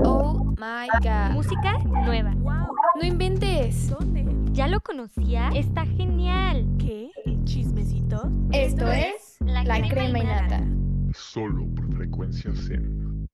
Oh 0.00 0.44
my 0.58 0.88
god. 1.02 1.32
Música 1.32 1.78
nueva. 1.84 2.32
¡Wow! 2.38 2.74
No 2.96 3.06
inventes. 3.06 3.90
¿Dónde? 3.90 4.24
¿Ya 4.52 4.66
lo 4.66 4.80
conocía? 4.80 5.50
Está 5.54 5.86
genial. 5.86 6.66
¿Qué? 6.78 7.12
¿Chismecito? 7.44 8.28
Esto 8.50 8.90
es 8.90 9.36
La, 9.40 9.62
crema, 9.88 10.18
y 10.18 10.24
nata. 10.24 10.62
Solo 11.14 11.66
por 11.76 11.94
frecuencia 11.94 12.52
Zen. 12.54 13.28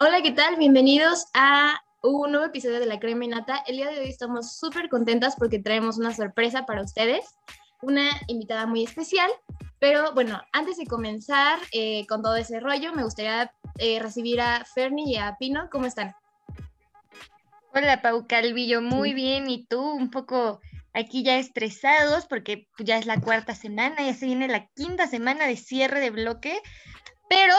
Hola, 0.00 0.20
¿qué 0.22 0.32
tal? 0.32 0.56
Bienvenidos 0.56 1.26
a 1.34 1.80
un 2.02 2.32
nuevo 2.32 2.46
episodio 2.46 2.80
de 2.80 2.86
La 2.86 2.98
Crema 2.98 3.24
y 3.24 3.28
Nata. 3.28 3.58
El 3.66 3.76
día 3.76 3.90
de 3.90 4.00
hoy 4.00 4.08
estamos 4.08 4.56
súper 4.56 4.88
contentas 4.88 5.36
porque 5.36 5.60
traemos 5.60 5.98
una 5.98 6.14
sorpresa 6.14 6.66
para 6.66 6.82
ustedes, 6.82 7.36
una 7.82 8.10
invitada 8.26 8.66
muy 8.66 8.84
especial. 8.84 9.30
Pero 9.78 10.12
bueno, 10.12 10.40
antes 10.52 10.76
de 10.76 10.86
comenzar 10.86 11.58
eh, 11.72 12.06
con 12.06 12.22
todo 12.22 12.36
ese 12.36 12.58
rollo, 12.60 12.92
me 12.92 13.04
gustaría 13.04 13.52
eh, 13.78 14.00
recibir 14.00 14.40
a 14.40 14.64
Fernie 14.64 15.12
y 15.12 15.16
a 15.16 15.36
Pino. 15.38 15.68
¿Cómo 15.70 15.86
están? 15.86 16.14
Hola, 17.72 18.02
Pau 18.02 18.26
Calvillo. 18.26 18.82
Muy 18.82 19.14
bien. 19.14 19.48
¿Y 19.48 19.66
tú? 19.66 19.80
Un 19.80 20.10
poco 20.10 20.60
aquí 20.94 21.22
ya 21.22 21.38
estresados 21.38 22.26
porque 22.26 22.68
ya 22.78 22.98
es 22.98 23.06
la 23.06 23.20
cuarta 23.20 23.54
semana, 23.54 23.96
ya 23.98 24.14
se 24.14 24.26
viene 24.26 24.48
la 24.48 24.66
quinta 24.74 25.06
semana 25.06 25.46
de 25.46 25.56
cierre 25.56 26.00
de 26.00 26.10
bloque. 26.10 26.60
Pero 27.28 27.54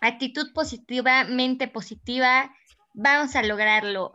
actitud 0.00 0.52
positiva, 0.54 1.24
mente 1.24 1.68
positiva, 1.68 2.50
vamos 2.94 3.36
a 3.36 3.42
lograrlo. 3.42 4.12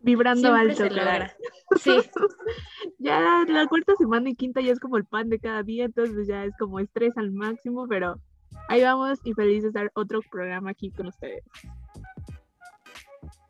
Vibrando 0.00 0.48
Siempre 0.54 0.72
alto, 0.72 0.82
se 0.82 0.90
logra. 0.90 1.36
Sí, 1.80 1.96
Ya 2.98 3.44
la 3.46 3.66
cuarta 3.66 3.94
semana 3.96 4.30
y 4.30 4.36
quinta 4.36 4.60
ya 4.60 4.72
es 4.72 4.80
como 4.80 4.96
el 4.96 5.04
pan 5.04 5.28
de 5.28 5.38
cada 5.38 5.62
día, 5.62 5.84
entonces 5.84 6.26
ya 6.26 6.44
es 6.44 6.54
como 6.58 6.80
estrés 6.80 7.16
al 7.16 7.32
máximo, 7.32 7.86
pero 7.88 8.20
ahí 8.68 8.82
vamos 8.82 9.18
y 9.24 9.34
feliz 9.34 9.62
de 9.62 9.68
estar 9.68 9.90
otro 9.94 10.20
programa 10.30 10.70
aquí 10.70 10.90
con 10.90 11.08
ustedes. 11.08 11.44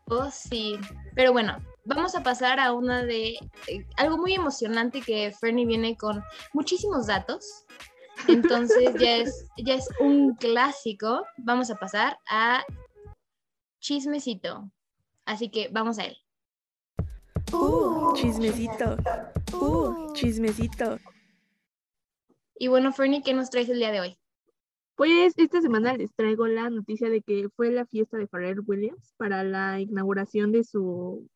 oh 0.07 0.31
sí. 0.31 0.79
Pero 1.15 1.33
bueno, 1.33 1.59
vamos 1.85 2.15
a 2.15 2.23
pasar 2.23 2.61
a 2.61 2.73
una 2.73 3.05
de 3.05 3.39
eh, 3.69 3.87
algo 3.97 4.19
muy 4.19 4.35
emocionante 4.35 5.01
que 5.01 5.33
Fernie 5.39 5.67
viene 5.67 5.97
con 5.97 6.23
muchísimos 6.53 7.07
datos. 7.07 7.67
Entonces 8.29 8.95
ya 8.99 9.17
es, 9.17 9.47
ya 9.59 9.75
es 9.75 9.89
un 10.01 10.35
clásico. 10.35 11.25
Vamos 11.39 11.71
a 11.71 11.77
pasar 11.77 12.19
a 12.29 12.65
chismecito. 13.81 14.71
Así 15.25 15.51
que 15.51 15.69
vamos 15.73 15.99
a 15.99 16.05
él. 16.05 16.17
¡Uh! 17.53 18.13
Chismecito. 18.15 18.97
¡Uh! 19.53 20.13
Chismecito. 20.13 20.99
Y 22.59 22.69
bueno, 22.69 22.93
Fernie, 22.93 23.23
¿qué 23.23 23.35
nos 23.35 23.51
traes 23.51 23.69
el 23.69 23.79
día 23.79 23.93
de 23.93 24.01
hoy? 24.01 24.19
Pues 24.97 25.35
esta 25.37 25.61
semana 25.61 25.95
les 25.95 26.15
traigo 26.15 26.47
la 26.47 26.71
noticia 26.71 27.11
de 27.11 27.21
que 27.21 27.49
fue 27.55 27.71
la 27.71 27.85
fiesta 27.85 28.17
de 28.17 28.27
Pharrell 28.27 28.61
Williams 28.67 29.13
para 29.19 29.45
la 29.45 29.79
inauguración 29.81 30.53
de 30.53 30.65
su 30.65 31.29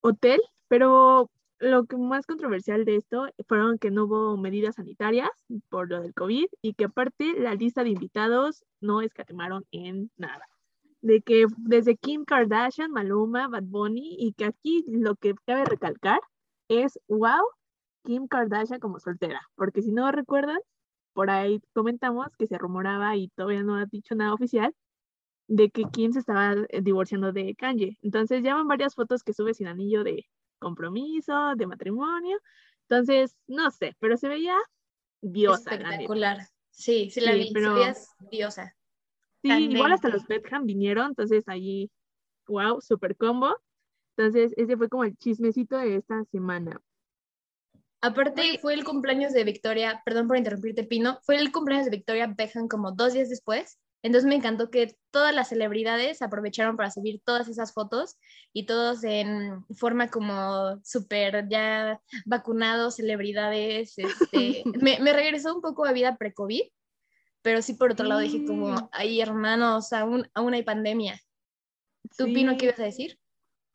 hotel, 0.00 0.40
pero 0.66 1.30
lo 1.60 1.84
que 1.84 1.96
más 1.96 2.26
controversial 2.26 2.84
de 2.84 2.96
esto 2.96 3.28
fueron 3.46 3.78
que 3.78 3.92
no 3.92 4.04
hubo 4.04 4.36
medidas 4.36 4.74
sanitarias 4.74 5.30
por 5.68 5.88
lo 5.88 6.02
del 6.02 6.14
COVID 6.14 6.46
y 6.60 6.74
que 6.74 6.86
aparte 6.86 7.34
la 7.38 7.54
lista 7.54 7.84
de 7.84 7.90
invitados 7.90 8.64
no 8.80 9.00
escatimaron 9.00 9.64
en 9.70 10.10
nada. 10.16 10.51
De 11.02 11.20
que 11.20 11.46
desde 11.58 11.96
Kim 11.96 12.24
Kardashian, 12.24 12.90
Maluma, 12.92 13.48
Bad 13.48 13.64
Bunny 13.64 14.16
y 14.18 14.32
que 14.32 14.44
aquí 14.46 14.84
lo 14.88 15.16
que 15.16 15.34
cabe 15.46 15.64
recalcar 15.64 16.20
es, 16.68 16.98
wow, 17.08 17.42
Kim 18.04 18.26
Kardashian 18.28 18.80
como 18.80 18.98
soltera, 19.00 19.42
porque 19.56 19.82
si 19.82 19.92
no 19.92 20.10
recuerdan, 20.12 20.58
por 21.12 21.28
ahí 21.28 21.60
comentamos 21.74 22.28
que 22.38 22.46
se 22.46 22.56
rumoraba 22.56 23.16
y 23.16 23.28
todavía 23.28 23.62
no 23.62 23.76
ha 23.76 23.84
dicho 23.86 24.14
nada 24.14 24.32
oficial 24.32 24.74
de 25.48 25.70
que 25.70 25.84
Kim 25.92 26.12
se 26.12 26.20
estaba 26.20 26.54
eh, 26.68 26.80
divorciando 26.82 27.32
de 27.32 27.54
Kanye. 27.56 27.98
Entonces 28.00 28.42
ya 28.42 28.54
van 28.54 28.68
varias 28.68 28.94
fotos 28.94 29.22
que 29.22 29.34
sube 29.34 29.52
sin 29.54 29.66
anillo 29.66 30.04
de 30.04 30.24
compromiso, 30.60 31.54
de 31.56 31.66
matrimonio. 31.66 32.38
Entonces, 32.88 33.36
no 33.46 33.70
sé, 33.70 33.94
pero 33.98 34.16
se 34.16 34.28
veía 34.28 34.56
diosa. 35.20 35.70
la. 35.76 35.90
Espectacular. 35.90 36.38
Sí, 36.70 37.10
sí 37.10 37.20
la 37.20 37.32
Sí, 37.32 37.38
vi. 37.38 37.46
se 37.48 37.52
pero- 37.54 37.74
veía 37.74 37.94
diosa. 38.30 38.76
Sí, 39.42 39.50
igual 39.50 39.92
hasta 39.92 40.08
los 40.08 40.26
Beckham 40.26 40.66
vinieron, 40.66 41.08
entonces 41.08 41.44
allí, 41.48 41.90
wow, 42.46 42.80
super 42.80 43.16
combo. 43.16 43.56
Entonces, 44.16 44.52
ese 44.56 44.76
fue 44.76 44.88
como 44.88 45.04
el 45.04 45.16
chismecito 45.16 45.78
de 45.78 45.96
esta 45.96 46.24
semana. 46.26 46.80
Aparte, 48.00 48.58
fue 48.60 48.74
el 48.74 48.84
cumpleaños 48.84 49.32
de 49.32 49.44
Victoria, 49.44 50.02
perdón 50.04 50.28
por 50.28 50.36
interrumpirte, 50.36 50.84
Pino, 50.84 51.18
fue 51.22 51.36
el 51.36 51.52
cumpleaños 51.52 51.86
de 51.86 51.96
Victoria 51.96 52.26
Beckham 52.26 52.68
como 52.68 52.92
dos 52.92 53.12
días 53.12 53.28
después. 53.28 53.78
Entonces 54.02 54.28
me 54.28 54.34
encantó 54.34 54.70
que 54.70 54.96
todas 55.12 55.32
las 55.32 55.48
celebridades 55.48 56.22
aprovecharon 56.22 56.76
para 56.76 56.90
subir 56.90 57.20
todas 57.24 57.48
esas 57.48 57.72
fotos 57.72 58.18
y 58.52 58.66
todos 58.66 59.04
en 59.04 59.64
forma 59.76 60.08
como 60.08 60.80
súper 60.82 61.48
ya 61.48 62.00
vacunados, 62.26 62.96
celebridades. 62.96 63.94
Este, 63.96 64.64
me, 64.82 64.98
me 64.98 65.12
regresó 65.12 65.54
un 65.54 65.62
poco 65.62 65.84
a 65.84 65.92
vida 65.92 66.16
pre-COVID, 66.16 66.62
pero 67.42 67.60
sí 67.62 67.74
por 67.74 67.92
otro 67.92 68.06
lado 68.06 68.20
dije 68.20 68.44
como, 68.44 68.88
ay 68.92 69.20
hermanos, 69.20 69.92
aún, 69.92 70.28
aún 70.34 70.54
hay 70.54 70.62
pandemia. 70.62 71.20
¿Tú, 72.16 72.26
Pino, 72.26 72.52
Sí. 72.52 72.58
qué 72.58 72.64
ibas 72.66 72.80
a 72.80 72.84
decir? 72.84 73.18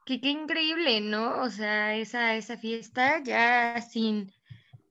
Que 0.06 0.22
qué 0.22 0.30
increíble, 0.30 1.02
¿no? 1.02 1.42
O 1.42 1.50
sea, 1.50 1.96
esa, 1.96 2.36
esa 2.36 2.58
fiesta 2.58 3.22
ya 3.24 3.82
sin, 3.82 4.32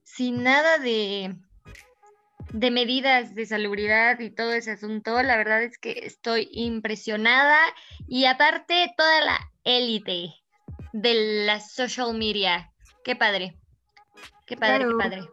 sin 0.03 0.43
nada 0.43 0.77
de, 0.77 1.35
de 2.51 2.71
medidas 2.71 3.33
de 3.33 3.45
salubridad 3.45 4.19
y 4.19 4.29
todo 4.29 4.53
ese 4.53 4.71
asunto, 4.71 5.21
la 5.23 5.37
verdad 5.37 5.63
es 5.63 5.77
que 5.79 6.01
estoy 6.03 6.49
impresionada 6.51 7.57
y 8.07 8.25
aparte 8.25 8.93
toda 8.95 9.21
la 9.21 9.39
élite 9.63 10.33
de 10.93 11.45
la 11.45 11.59
social 11.59 12.13
media. 12.15 12.71
Qué 13.03 13.15
padre. 13.15 13.57
Qué 14.45 14.55
padre, 14.55 14.85
Claro. 14.85 14.97
qué 14.97 15.03
padre. 15.03 15.29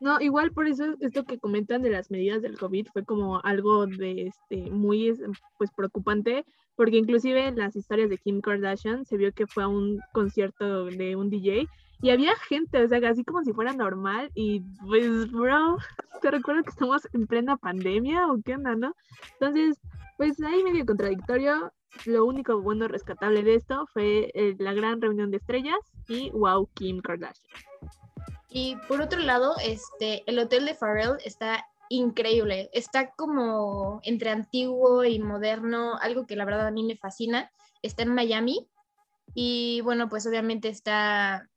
No, 0.00 0.20
igual 0.20 0.50
por 0.52 0.66
eso 0.66 0.96
esto 1.00 1.24
que 1.24 1.38
comentan 1.38 1.82
de 1.82 1.90
las 1.90 2.10
medidas 2.10 2.42
del 2.42 2.58
COVID 2.58 2.88
fue 2.92 3.04
como 3.04 3.40
algo 3.44 3.86
de 3.86 4.26
este 4.28 4.70
muy 4.70 5.08
es- 5.08 5.22
pues 5.58 5.70
preocupante, 5.70 6.44
porque 6.74 6.96
inclusive 6.96 7.46
en 7.46 7.56
las 7.56 7.76
historias 7.76 8.10
de 8.10 8.18
Kim 8.18 8.40
Kardashian 8.40 9.04
se 9.04 9.16
vio 9.16 9.32
que 9.32 9.46
fue 9.46 9.62
a 9.62 9.68
un 9.68 10.00
concierto 10.12 10.86
de 10.86 11.14
un 11.16 11.30
DJ 11.30 11.68
y 12.00 12.10
había 12.10 12.34
gente, 12.48 12.82
o 12.82 12.88
sea, 12.88 12.98
así 13.08 13.22
como 13.22 13.44
si 13.44 13.52
fuera 13.52 13.72
normal 13.72 14.30
y 14.34 14.60
pues 14.84 15.30
bro, 15.30 15.78
te 16.20 16.30
recuerdo 16.32 16.64
que 16.64 16.70
estamos 16.70 17.06
en 17.12 17.28
plena 17.28 17.56
pandemia 17.56 18.26
o 18.26 18.40
qué 18.44 18.56
onda, 18.56 18.74
¿no? 18.74 18.96
Entonces, 19.34 19.78
pues 20.16 20.40
ahí 20.42 20.62
medio 20.64 20.84
contradictorio. 20.84 21.72
Lo 22.06 22.24
único 22.24 22.60
bueno 22.60 22.88
rescatable 22.88 23.42
de 23.42 23.54
esto 23.54 23.86
fue 23.92 24.30
eh, 24.34 24.56
la 24.58 24.72
gran 24.72 25.00
reunión 25.00 25.30
de 25.30 25.36
estrellas 25.36 25.78
y 26.08 26.30
wow, 26.30 26.66
Kim 26.74 27.00
Kardashian. 27.02 27.46
Y 28.52 28.76
por 28.88 29.00
otro 29.00 29.20
lado, 29.20 29.54
este, 29.64 30.22
el 30.26 30.38
hotel 30.38 30.66
de 30.66 30.74
Pharrell 30.74 31.16
está 31.24 31.66
increíble. 31.88 32.70
Está 32.72 33.10
como 33.12 34.00
entre 34.04 34.30
antiguo 34.30 35.04
y 35.04 35.18
moderno, 35.18 35.96
algo 36.00 36.26
que 36.26 36.36
la 36.36 36.44
verdad 36.44 36.66
a 36.66 36.70
mí 36.70 36.84
me 36.84 36.96
fascina. 36.96 37.50
Está 37.82 38.02
en 38.02 38.14
Miami 38.14 38.68
y 39.34 39.80
bueno, 39.82 40.08
pues 40.08 40.26
obviamente 40.26 40.68
está, 40.68 41.48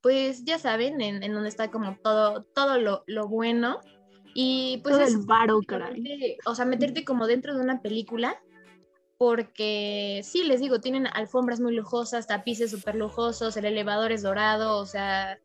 pues 0.00 0.44
ya 0.44 0.58
saben, 0.58 1.00
en, 1.00 1.22
en 1.22 1.32
donde 1.34 1.48
está 1.48 1.70
como 1.70 1.96
todo, 2.02 2.44
todo 2.54 2.78
lo, 2.78 3.04
lo 3.06 3.28
bueno. 3.28 3.80
Y 4.34 4.80
pues 4.82 4.96
Todo 4.96 5.04
es 5.04 5.14
el 5.14 5.20
varo, 5.26 5.60
caray. 5.66 6.36
o 6.44 6.54
sea, 6.54 6.64
meterte 6.64 7.04
como 7.04 7.26
dentro 7.26 7.54
de 7.54 7.60
una 7.60 7.80
película, 7.80 8.36
porque 9.16 10.22
sí, 10.24 10.42
les 10.42 10.60
digo, 10.60 10.80
tienen 10.80 11.06
alfombras 11.06 11.60
muy 11.60 11.72
lujosas, 11.72 12.26
tapices 12.26 12.72
súper 12.72 12.96
lujosos, 12.96 13.56
el 13.56 13.64
elevador 13.64 14.10
es 14.10 14.22
dorado, 14.22 14.78
o 14.78 14.86
sea, 14.86 15.38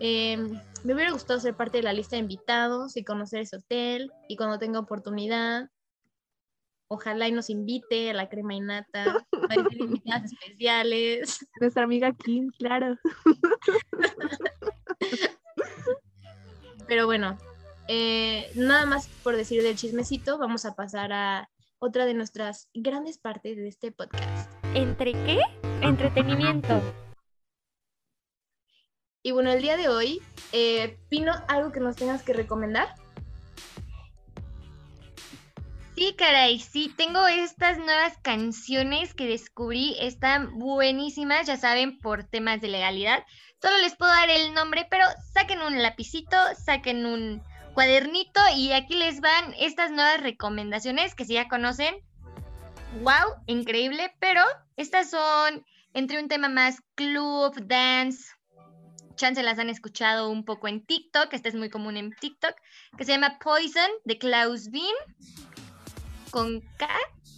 em, 0.00 0.60
me 0.84 0.94
hubiera 0.94 1.12
gustado 1.12 1.38
ser 1.40 1.54
parte 1.54 1.78
de 1.78 1.84
la 1.84 1.92
lista 1.92 2.16
de 2.16 2.22
invitados 2.22 2.96
y 2.96 3.04
conocer 3.04 3.42
ese 3.42 3.56
hotel, 3.56 4.10
y 4.28 4.36
cuando 4.36 4.58
tenga 4.58 4.80
oportunidad, 4.80 5.68
ojalá 6.88 7.28
y 7.28 7.32
nos 7.32 7.50
invite 7.50 8.10
a 8.10 8.14
la 8.14 8.28
crema 8.28 8.54
y 8.54 8.60
nata, 8.60 9.24
a 9.32 9.54
invitadas 9.78 10.32
especiales. 10.32 11.46
Nuestra 11.60 11.84
amiga 11.84 12.12
Kim, 12.12 12.50
claro. 12.58 12.96
Pero 16.88 17.06
bueno, 17.06 17.38
eh, 17.86 18.50
nada 18.56 18.86
más 18.86 19.08
por 19.22 19.36
decir 19.36 19.62
del 19.62 19.76
chismecito, 19.76 20.38
vamos 20.38 20.64
a 20.64 20.74
pasar 20.74 21.12
a 21.12 21.48
otra 21.78 22.04
de 22.04 22.14
nuestras 22.14 22.68
grandes 22.74 23.18
partes 23.18 23.56
de 23.56 23.68
este 23.68 23.92
podcast. 23.92 24.52
¿Entre 24.74 25.12
qué? 25.12 25.40
Entretenimiento. 25.82 26.80
Y 29.22 29.32
bueno, 29.32 29.52
el 29.52 29.62
día 29.62 29.76
de 29.76 29.88
hoy, 29.88 30.22
eh, 30.52 30.98
Pino, 31.08 31.32
algo 31.48 31.72
que 31.72 31.80
nos 31.80 31.96
tengas 31.96 32.22
que 32.22 32.32
recomendar. 32.32 32.94
Sí, 35.94 36.14
caray, 36.16 36.58
sí, 36.58 36.92
tengo 36.96 37.26
estas 37.26 37.78
nuevas 37.78 38.16
canciones 38.22 39.12
que 39.12 39.26
descubrí, 39.26 39.96
están 40.00 40.58
buenísimas, 40.58 41.46
ya 41.46 41.58
saben, 41.58 41.98
por 41.98 42.24
temas 42.24 42.62
de 42.62 42.68
legalidad. 42.68 43.22
Solo 43.60 43.76
les 43.78 43.94
puedo 43.96 44.10
dar 44.10 44.30
el 44.30 44.54
nombre, 44.54 44.86
pero 44.90 45.04
saquen 45.34 45.60
un 45.60 45.82
lapicito, 45.82 46.36
saquen 46.64 47.04
un, 47.04 47.42
cuadernito 47.74 48.40
y 48.56 48.72
aquí 48.72 48.94
les 48.94 49.20
van 49.20 49.54
estas 49.58 49.90
nuevas 49.90 50.20
recomendaciones 50.20 51.14
que 51.14 51.24
si 51.24 51.34
ya 51.34 51.48
conocen. 51.48 51.94
¡Wow! 53.02 53.42
Increíble, 53.46 54.12
pero 54.18 54.42
estas 54.76 55.10
son 55.10 55.64
entre 55.94 56.20
un 56.20 56.28
tema 56.28 56.48
más 56.48 56.82
club, 56.94 57.54
dance. 57.66 58.32
Chance 59.20 59.42
las 59.42 59.58
han 59.58 59.68
escuchado 59.68 60.30
un 60.30 60.46
poco 60.46 60.66
en 60.66 60.80
TikTok, 60.80 61.34
este 61.34 61.50
es 61.50 61.54
muy 61.54 61.68
común 61.68 61.98
en 61.98 62.10
TikTok, 62.10 62.54
que 62.96 63.04
se 63.04 63.12
llama 63.12 63.38
Poison 63.38 63.90
de 64.06 64.16
Klaus 64.16 64.70
Bean 64.70 64.94
con 66.30 66.62
K. 66.78 66.88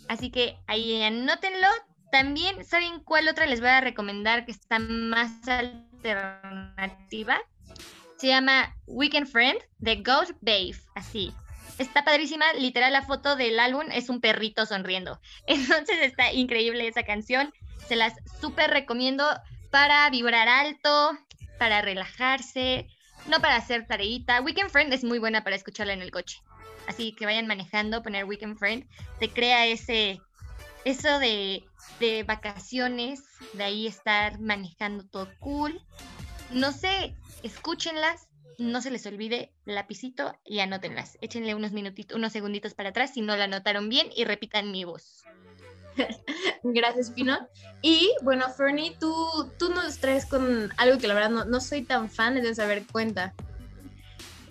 Así 0.07 0.31
que 0.31 0.57
ahí 0.69 1.03
anótenlo. 1.03 1.67
También, 2.13 2.65
¿saben 2.65 3.01
cuál 3.01 3.27
otra 3.27 3.47
les 3.47 3.59
voy 3.59 3.71
a 3.71 3.81
recomendar 3.81 4.47
que 4.47 4.53
está 4.53 4.79
más 4.79 5.33
alternativa? 5.49 7.41
Se 8.17 8.29
llama 8.29 8.77
Weekend 8.87 9.27
Friend 9.27 9.59
de 9.79 9.97
Goat 10.03 10.31
Babe. 10.41 10.77
Así. 10.95 11.35
Está 11.79 12.05
padrísima. 12.05 12.45
Literal, 12.53 12.93
la 12.93 13.03
foto 13.03 13.35
del 13.35 13.59
álbum 13.59 13.87
es 13.91 14.09
un 14.09 14.21
perrito 14.21 14.67
sonriendo. 14.67 15.21
Entonces 15.49 15.99
está 16.01 16.33
increíble 16.33 16.87
esa 16.87 17.03
canción. 17.03 17.53
Se 17.89 17.97
las 17.97 18.15
súper 18.41 18.71
recomiendo 18.71 19.27
para 19.73 20.09
vibrar 20.11 20.47
alto, 20.47 21.19
para 21.63 21.81
relajarse, 21.81 22.89
no 23.29 23.41
para 23.41 23.55
hacer 23.55 23.87
tareita. 23.87 24.41
Weekend 24.41 24.69
Friend 24.69 24.93
es 24.93 25.05
muy 25.05 25.21
buena 25.21 25.45
para 25.45 25.55
escucharla 25.55 25.93
en 25.93 26.03
el 26.03 26.11
coche. 26.11 26.43
Así 26.89 27.13
que 27.13 27.25
vayan 27.25 27.47
manejando, 27.47 28.03
poner 28.03 28.25
Weekend 28.25 28.59
Friend, 28.59 28.85
te 29.21 29.31
crea 29.31 29.65
ese, 29.69 30.21
eso 30.85 31.21
de, 31.21 31.63
de 32.01 32.25
vacaciones, 32.25 33.23
de 33.53 33.63
ahí 33.63 33.87
estar 33.87 34.41
manejando 34.41 35.07
todo 35.07 35.29
cool. 35.39 35.81
No 36.51 36.73
sé, 36.73 37.15
escúchenlas, 37.45 38.27
no 38.59 38.83
se 38.83 38.91
les 38.91 39.07
olvide 39.07 39.53
lapicito 39.65 40.37
y 40.45 40.59
anótenlas. 40.59 41.17
Échenle 41.21 41.55
unos 41.55 41.71
minutitos, 41.71 42.17
unos 42.17 42.33
segunditos 42.33 42.75
para 42.75 42.89
atrás 42.89 43.15
si 43.15 43.21
no 43.21 43.37
la 43.37 43.45
anotaron 43.45 43.89
bien 43.89 44.09
y 44.17 44.25
repitan 44.25 44.73
mi 44.73 44.83
voz. 44.83 45.23
Gracias, 46.63 47.11
Pino. 47.11 47.37
Y 47.83 48.13
bueno, 48.23 48.49
Fernie, 48.51 48.97
tú, 48.99 49.15
tú 49.59 49.71
nos 49.71 49.99
traes 49.99 50.27
con 50.27 50.71
algo 50.77 50.99
que 50.99 51.09
la 51.09 51.15
verdad 51.15 51.31
no, 51.31 51.45
no 51.45 51.61
soy 51.61 51.83
tan 51.83 52.11
fan, 52.11 52.37
es 52.37 52.45
de 52.45 52.55
saber 52.55 52.85
cuenta. 52.91 53.35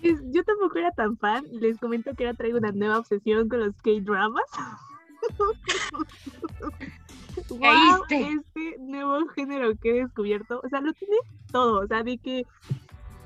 Yo 0.02 0.42
tampoco 0.42 0.78
era 0.78 0.90
tan 0.90 1.16
fan. 1.16 1.44
Les 1.52 1.78
comento 1.78 2.12
que 2.14 2.26
ahora 2.26 2.36
traigo 2.36 2.58
una 2.58 2.72
nueva 2.72 2.98
obsesión 2.98 3.48
con 3.48 3.60
los 3.60 3.74
K-dramas. 3.82 4.42
wow, 7.48 8.02
este 8.10 8.76
nuevo 8.80 9.28
género 9.28 9.76
que 9.76 9.90
he 9.90 10.02
descubierto, 10.02 10.60
o 10.62 10.68
sea, 10.68 10.80
lo 10.80 10.92
tiene 10.92 11.16
todo, 11.50 11.84
o 11.84 11.86
sea, 11.86 12.02
de 12.02 12.18
que 12.18 12.44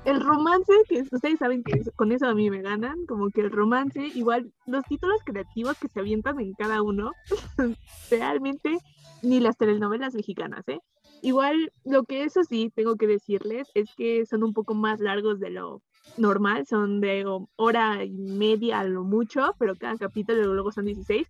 el 0.07 0.21
romance, 0.21 0.71
que 0.87 1.01
ustedes 1.01 1.37
saben 1.37 1.63
que 1.63 1.83
con 1.97 2.13
eso 2.13 2.27
a 2.27 2.33
mí 2.33 2.49
me 2.49 2.61
ganan, 2.61 3.05
como 3.07 3.29
que 3.29 3.41
el 3.41 3.51
romance, 3.51 4.07
igual 4.15 4.53
los 4.65 4.85
títulos 4.85 5.19
creativos 5.25 5.77
que 5.77 5.89
se 5.89 5.99
avientan 5.99 6.39
en 6.39 6.53
cada 6.53 6.81
uno, 6.81 7.11
realmente 8.09 8.77
ni 9.21 9.41
las 9.41 9.57
telenovelas 9.57 10.15
mexicanas, 10.15 10.65
¿eh? 10.69 10.79
Igual 11.21 11.73
lo 11.83 12.05
que 12.05 12.23
eso 12.23 12.45
sí 12.45 12.71
tengo 12.73 12.95
que 12.95 13.05
decirles 13.05 13.67
es 13.73 13.89
que 13.97 14.25
son 14.25 14.43
un 14.43 14.53
poco 14.53 14.75
más 14.75 15.01
largos 15.01 15.41
de 15.41 15.49
lo 15.49 15.81
normal, 16.15 16.65
son 16.65 17.01
de 17.01 17.25
hora 17.57 18.05
y 18.05 18.11
media 18.11 18.79
a 18.79 18.83
lo 18.85 19.03
mucho, 19.03 19.55
pero 19.59 19.75
cada 19.75 19.97
capítulo 19.97 20.53
luego 20.53 20.71
son 20.71 20.85
16. 20.85 21.27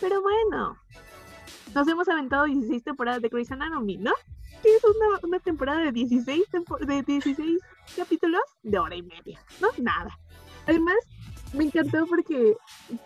Pero 0.00 0.22
bueno, 0.22 0.76
nos 1.74 1.88
hemos 1.88 2.08
aventado 2.08 2.44
16 2.44 2.84
temporadas 2.84 3.22
de 3.22 3.28
Grey's 3.28 3.50
Anatomy, 3.50 3.96
¿no? 3.96 4.12
Que 4.62 4.76
es 4.76 4.82
una, 4.84 5.20
una 5.22 5.38
temporada 5.40 5.80
de 5.80 5.92
16, 5.92 6.44
tempo- 6.50 6.78
de 6.78 7.02
16 7.02 7.60
capítulos 7.96 8.42
de 8.62 8.78
hora 8.78 8.94
y 8.94 9.02
media, 9.02 9.40
¿no? 9.60 9.68
Nada. 9.78 10.16
Además, 10.66 10.96
me 11.54 11.64
encantó 11.64 12.06
porque 12.06 12.54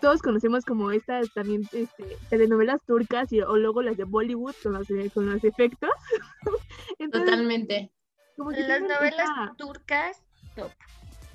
todos 0.01 0.21
conocemos 0.21 0.65
como 0.65 0.91
estas 0.91 1.33
también 1.33 1.61
este, 1.71 2.17
telenovelas 2.29 2.81
turcas 2.85 3.31
y, 3.31 3.41
o 3.41 3.55
luego 3.57 3.81
las 3.81 3.97
de 3.97 4.03
Bollywood 4.03 4.53
con 4.61 4.73
los, 4.73 4.89
eh, 4.91 5.09
con 5.13 5.29
los 5.31 5.43
efectos. 5.43 5.89
Entonces, 6.99 7.29
Totalmente. 7.31 7.91
como 8.35 8.51
que 8.51 8.61
Las 8.61 8.81
novelas 8.81 9.29
turcas, 9.57 10.21
top. 10.55 10.71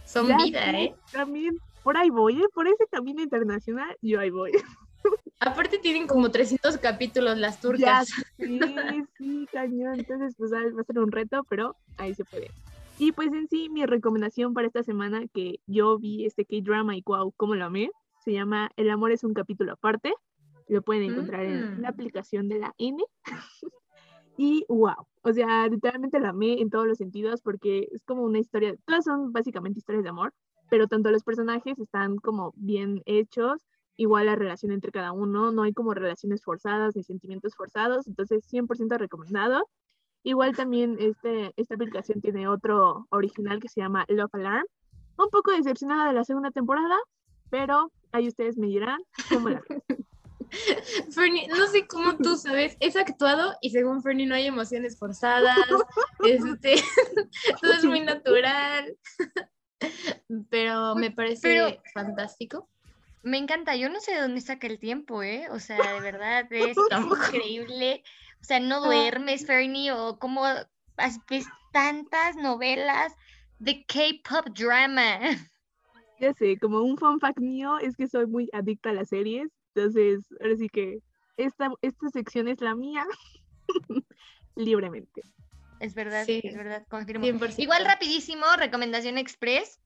Son 0.05 0.27
ya 0.29 0.37
vida, 0.37 0.71
¿eh? 0.79 0.95
También, 1.13 1.59
por 1.83 1.97
ahí 1.97 2.11
voy, 2.11 2.43
¿eh? 2.43 2.47
Por 2.55 2.69
ese 2.69 2.85
camino 2.91 3.23
internacional, 3.23 3.97
yo 4.03 4.21
ahí 4.21 4.31
voy. 4.31 4.53
Aparte 5.41 5.79
tienen 5.79 6.07
como 6.07 6.31
300 6.31 6.77
capítulos 6.79 7.39
las 7.39 7.57
Ya 7.57 7.63
turcas. 7.63 8.09
Sí, 8.39 9.05
sí, 9.19 9.49
cañón. 9.53 9.99
Entonces, 9.99 10.35
pues 10.37 10.53
ah, 10.53 10.61
va 10.77 10.81
a 10.81 10.85
ser 10.85 10.99
un 10.99 11.11
reto, 11.11 11.45
pero 11.49 11.77
ahí 11.97 12.15
se 12.15 12.25
puede. 12.25 12.51
Y 12.99 13.13
pues 13.13 13.33
en 13.33 13.49
sí, 13.49 13.69
mi 13.71 13.87
recomendación 13.87 14.53
para 14.53 14.67
esta 14.67 14.83
semana 14.83 15.27
que 15.33 15.61
yo 15.67 15.99
vi 15.99 16.27
este 16.27 16.45
K-drama 16.45 16.97
y 16.97 17.03
wow, 17.07 17.33
cómo 17.37 17.55
lo 17.55 17.65
amé, 17.65 17.91
se 18.25 18.33
llama 18.33 18.71
El 18.77 18.91
amor 18.91 19.13
es 19.13 19.25
un 19.25 19.33
capítulo 19.33 19.73
aparte. 19.73 20.13
Lo 20.69 20.83
pueden 20.83 21.05
encontrar 21.05 21.45
en 21.45 21.79
Mm. 21.79 21.81
la 21.83 21.89
aplicación 21.89 22.49
de 22.49 22.59
la 22.59 22.75
N. 22.79 23.03
y 24.37 24.65
wow, 24.69 25.07
o 25.23 25.33
sea, 25.33 25.67
literalmente 25.69 26.21
la 26.21 26.31
amé 26.31 26.61
en 26.61 26.71
todos 26.71 26.87
los 26.87 26.99
sentidos 26.99 27.41
porque 27.43 27.89
es 27.93 28.03
como 28.05 28.23
una 28.23 28.39
historia, 28.39 28.75
todas 28.87 29.05
son 29.05 29.33
básicamente 29.33 29.79
historias 29.79 30.05
de 30.05 30.11
amor, 30.11 30.33
pero 30.69 30.87
tanto 30.87 31.11
los 31.11 31.25
personajes 31.25 31.79
están 31.79 32.17
como 32.17 32.53
bien 32.57 33.03
hechos, 33.07 33.67
igual 34.01 34.25
la 34.27 34.35
relación 34.35 34.73
entre 34.73 34.93
cada 34.93 35.13
uno, 35.13 35.53
no 35.53 35.63
hay 35.63 35.75
como 35.75 35.93
relaciones 35.93 36.43
forzadas 36.43 36.97
ni 36.97 37.03
sentimientos 37.03 37.55
forzados, 37.55 38.07
entonces 38.07 38.51
100% 38.51 38.97
recomendado. 38.97 39.69
Igual 40.23 40.57
también 40.57 40.97
este, 40.99 41.53
esta 41.59 41.75
aplicación 41.75 42.23
tiene 42.23 42.49
otro 42.49 43.07
original 43.11 43.61
que 43.61 43.69
se 43.69 43.83
llama 43.83 44.07
Love 44.09 44.35
Alarm. 44.35 44.65
Un 45.19 45.29
poco 45.29 45.51
decepcionada 45.51 46.09
de 46.09 46.15
la 46.15 46.25
segunda 46.25 46.51
temporada, 46.51 46.97
pero 47.51 47.93
ahí 48.13 48.27
ustedes 48.27 48.57
me 48.57 48.69
dirán 48.69 49.01
cómo 49.29 49.51
la. 49.51 49.63
Fernie, 51.15 51.47
no 51.49 51.67
sé 51.67 51.87
cómo 51.87 52.17
tú 52.17 52.37
sabes, 52.37 52.79
es 52.81 52.97
actuado 52.97 53.53
y 53.61 53.69
según 53.69 54.03
Fernie 54.03 54.27
no 54.27 54.35
hay 54.35 54.47
emociones 54.47 54.99
forzadas, 54.99 55.59
este, 56.25 56.77
todo 57.61 57.73
es 57.73 57.85
muy 57.85 58.01
natural, 58.01 58.97
pero 60.49 60.95
me 60.95 61.11
parece 61.11 61.43
Pero- 61.43 61.83
fantástico. 61.93 62.67
Me 63.23 63.37
encanta, 63.39 63.77
yo 63.77 63.89
no 63.91 64.01
sé 64.01 64.15
de 64.15 64.21
dónde 64.23 64.41
saca 64.41 64.67
el 64.67 64.79
tiempo, 64.79 65.23
¿eh? 65.23 65.49
O 65.51 65.59
sea, 65.61 65.93
de 65.95 66.01
verdad, 66.13 66.51
es 66.53 66.77
increíble. 67.05 68.03
O 68.41 68.45
sea, 68.45 68.61
no 68.61 68.81
duermes, 68.81 69.47
Fernie, 69.47 69.93
o 69.93 70.19
cómo 70.19 70.45
has- 70.45 71.21
ves 71.29 71.47
tantas 71.73 72.37
novelas 72.37 73.15
de 73.59 73.85
K-pop 73.87 74.49
drama. 74.57 75.19
Ya 76.21 76.35
sé, 76.35 76.59
como 76.59 76.83
un 76.83 76.99
fun 76.99 77.19
fact 77.19 77.39
mío 77.39 77.79
es 77.79 77.97
que 77.97 78.07
soy 78.07 78.27
muy 78.27 78.51
adicta 78.53 78.91
a 78.91 78.93
las 78.93 79.09
series, 79.09 79.49
entonces 79.75 80.27
ahora 80.39 80.55
sí 80.59 80.69
que 80.69 80.99
esta, 81.39 81.71
esta 81.81 82.11
sección 82.11 82.47
es 82.47 82.61
la 82.61 82.75
mía 82.75 83.07
libremente. 84.55 85.23
Es 85.81 85.95
verdad, 85.95 86.27
Sí, 86.27 86.43
es 86.45 86.55
verdad, 86.55 86.87
confirmo. 86.91 87.25
100%. 87.25 87.63
Igual 87.63 87.87
rapidísimo, 87.87 88.45
recomendación 88.59 89.17
express. 89.17 89.81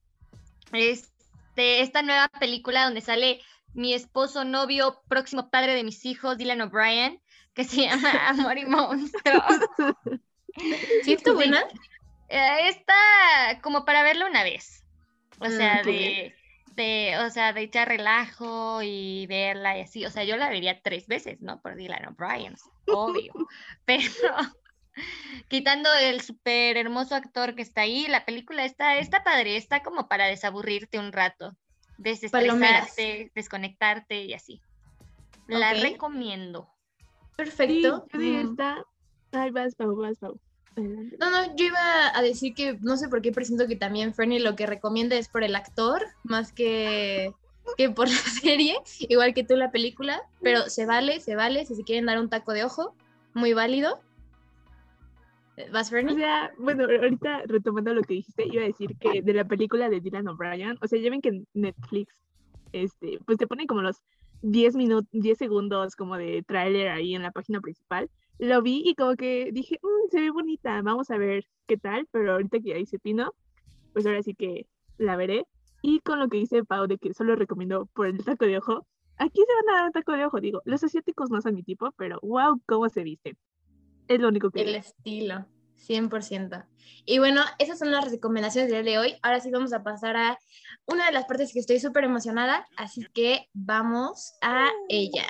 Esta 1.55 2.01
nueva 2.01 2.29
película 2.39 2.83
donde 2.85 3.01
sale 3.01 3.41
mi 3.73 3.93
esposo, 3.93 4.45
novio, 4.45 5.01
próximo 5.07 5.49
padre 5.49 5.75
de 5.75 5.83
mis 5.83 6.05
hijos, 6.05 6.37
Dylan 6.37 6.61
O'Brien, 6.61 7.21
que 7.53 7.63
se 7.63 7.83
llama 7.83 8.09
Amor 8.29 8.57
y 8.57 8.65
Monstruo. 8.65 9.41
¿Sí 11.01 11.13
está 11.13 11.33
buena? 11.33 11.63
Eh, 12.27 12.69
Está 12.69 12.93
como 13.61 13.85
para 13.85 14.03
verla 14.03 14.27
una 14.27 14.43
vez. 14.43 14.85
O 15.39 15.45
Mm, 15.47 15.51
sea, 15.51 15.83
de, 15.83 16.35
de, 16.65 17.17
o 17.25 17.29
sea, 17.29 17.53
de 17.53 17.61
echar 17.63 17.87
relajo 17.89 18.81
y 18.83 19.27
verla 19.27 19.77
y 19.77 19.81
así. 19.81 20.05
O 20.05 20.11
sea, 20.11 20.23
yo 20.23 20.37
la 20.37 20.49
vería 20.49 20.81
tres 20.81 21.07
veces, 21.07 21.41
¿no? 21.41 21.61
Por 21.61 21.75
Dylan 21.75 22.07
O'Brien, 22.07 22.55
obvio. 22.87 23.35
Pero 23.85 24.01
quitando 25.47 25.89
el 25.93 26.21
súper 26.21 26.77
hermoso 26.77 27.15
actor 27.15 27.55
que 27.55 27.61
está 27.61 27.81
ahí, 27.81 28.07
la 28.07 28.25
película 28.25 28.65
está, 28.65 28.97
está 28.97 29.23
padre, 29.23 29.57
está 29.57 29.83
como 29.83 30.07
para 30.07 30.25
desaburrirte 30.27 30.99
un 30.99 31.11
rato, 31.11 31.55
Palomeras. 32.31 32.95
desestresarte, 32.95 33.31
desconectarte 33.35 34.23
y 34.23 34.33
así. 34.33 34.61
La 35.47 35.73
recomiendo. 35.73 36.69
Sí, 37.31 37.35
Perfecto. 37.37 38.07
yo 38.11 38.19
de 38.19 38.25
Mm. 38.43 38.49
esta... 38.49 38.83
Ay, 39.31 39.51
vas, 39.51 39.75
Pau, 39.75 39.95
vas, 39.95 40.17
Pau. 40.17 40.39
No, 40.77 41.29
no, 41.29 41.55
yo 41.55 41.65
iba 41.67 42.17
a 42.17 42.21
decir 42.21 42.53
que 42.53 42.77
no 42.81 42.97
sé 42.97 43.07
por 43.07 43.21
qué 43.21 43.31
presiento 43.31 43.65
que 43.67 43.77
también 43.77 44.13
Fernie 44.13 44.39
lo 44.41 44.55
que 44.57 44.65
recomienda 44.65 45.15
es 45.15 45.29
por 45.29 45.43
el 45.43 45.55
actor, 45.55 46.05
más 46.23 46.51
que, 46.51 47.31
que 47.77 47.89
por 47.89 48.07
la 48.09 48.15
serie, 48.17 48.75
igual 48.99 49.33
que 49.33 49.43
tú 49.45 49.55
la 49.55 49.71
película, 49.71 50.21
pero 50.41 50.69
se 50.69 50.85
vale, 50.85 51.21
se 51.21 51.35
vale, 51.35 51.65
si 51.65 51.75
se 51.75 51.83
quieren 51.83 52.05
dar 52.07 52.19
un 52.19 52.29
taco 52.29 52.51
de 52.51 52.65
ojo, 52.65 52.93
muy 53.33 53.53
válido. 53.53 54.01
¿Vas, 55.71 55.87
O 55.87 55.91
Fernie? 55.91 56.15
sea, 56.15 56.51
bueno, 56.57 56.83
ahorita 56.83 57.43
retomando 57.45 57.93
lo 57.93 58.01
que 58.01 58.15
dijiste, 58.15 58.45
iba 58.47 58.63
a 58.63 58.67
decir 58.67 58.97
que 58.97 59.21
de 59.21 59.33
la 59.33 59.45
película 59.45 59.89
de 59.89 60.01
Dylan 60.01 60.27
O'Brien, 60.27 60.77
o 60.81 60.87
sea, 60.87 60.99
ya 60.99 61.09
ven 61.09 61.21
que 61.21 61.43
Netflix, 61.53 62.21
este, 62.73 63.19
pues 63.25 63.37
te 63.37 63.47
ponen 63.47 63.67
como 63.67 63.81
los 63.81 64.01
10 64.41 64.75
minutos, 64.75 65.09
10 65.11 65.37
segundos 65.37 65.95
como 65.95 66.17
de 66.17 66.43
tráiler 66.43 66.89
ahí 66.89 67.15
en 67.15 67.21
la 67.23 67.31
página 67.31 67.61
principal. 67.61 68.09
Lo 68.37 68.61
vi 68.61 68.81
y 68.85 68.95
como 68.95 69.15
que 69.15 69.49
dije, 69.53 69.79
"Mm, 69.81 70.09
se 70.11 70.19
ve 70.19 70.29
bonita, 70.31 70.81
vamos 70.81 71.09
a 71.09 71.17
ver 71.17 71.45
qué 71.67 71.77
tal, 71.77 72.05
pero 72.11 72.33
ahorita 72.33 72.59
que 72.59 72.69
ya 72.69 72.77
hice 72.77 72.99
Pino, 72.99 73.33
pues 73.93 74.05
ahora 74.05 74.21
sí 74.23 74.35
que 74.35 74.67
la 74.97 75.15
veré. 75.15 75.47
Y 75.81 75.99
con 76.01 76.19
lo 76.19 76.27
que 76.27 76.37
dice 76.37 76.65
Pau 76.65 76.87
de 76.87 76.97
que 76.97 77.13
solo 77.13 77.35
recomiendo 77.35 77.85
por 77.93 78.07
el 78.07 78.23
taco 78.23 78.45
de 78.45 78.57
ojo, 78.57 78.85
aquí 79.17 79.39
se 79.41 79.53
van 79.65 79.75
a 79.75 79.77
dar 79.79 79.85
un 79.87 79.91
taco 79.93 80.11
de 80.11 80.25
ojo, 80.25 80.41
digo, 80.41 80.61
los 80.65 80.83
asiáticos 80.83 81.29
no 81.31 81.41
son 81.41 81.55
mi 81.55 81.63
tipo, 81.63 81.91
pero 81.97 82.19
wow, 82.21 82.61
cómo 82.65 82.89
se 82.89 83.03
visten. 83.03 83.37
Es 84.07 84.19
lo 84.19 84.27
único 84.27 84.51
que 84.51 84.61
El 84.61 84.75
estilo, 84.75 85.45
100%. 85.87 86.65
Y 87.05 87.19
bueno, 87.19 87.41
esas 87.59 87.79
son 87.79 87.91
las 87.91 88.09
recomendaciones 88.09 88.71
del 88.71 88.83
día 88.83 88.93
de 88.93 88.99
hoy. 88.99 89.15
Ahora 89.21 89.39
sí 89.39 89.51
vamos 89.51 89.73
a 89.73 89.83
pasar 89.83 90.17
a 90.17 90.39
una 90.85 91.05
de 91.05 91.11
las 91.11 91.25
partes 91.25 91.53
que 91.53 91.59
estoy 91.59 91.79
súper 91.79 92.03
emocionada, 92.03 92.65
así 92.77 93.05
que 93.13 93.47
vamos 93.53 94.35
a 94.41 94.69
ella. 94.89 95.27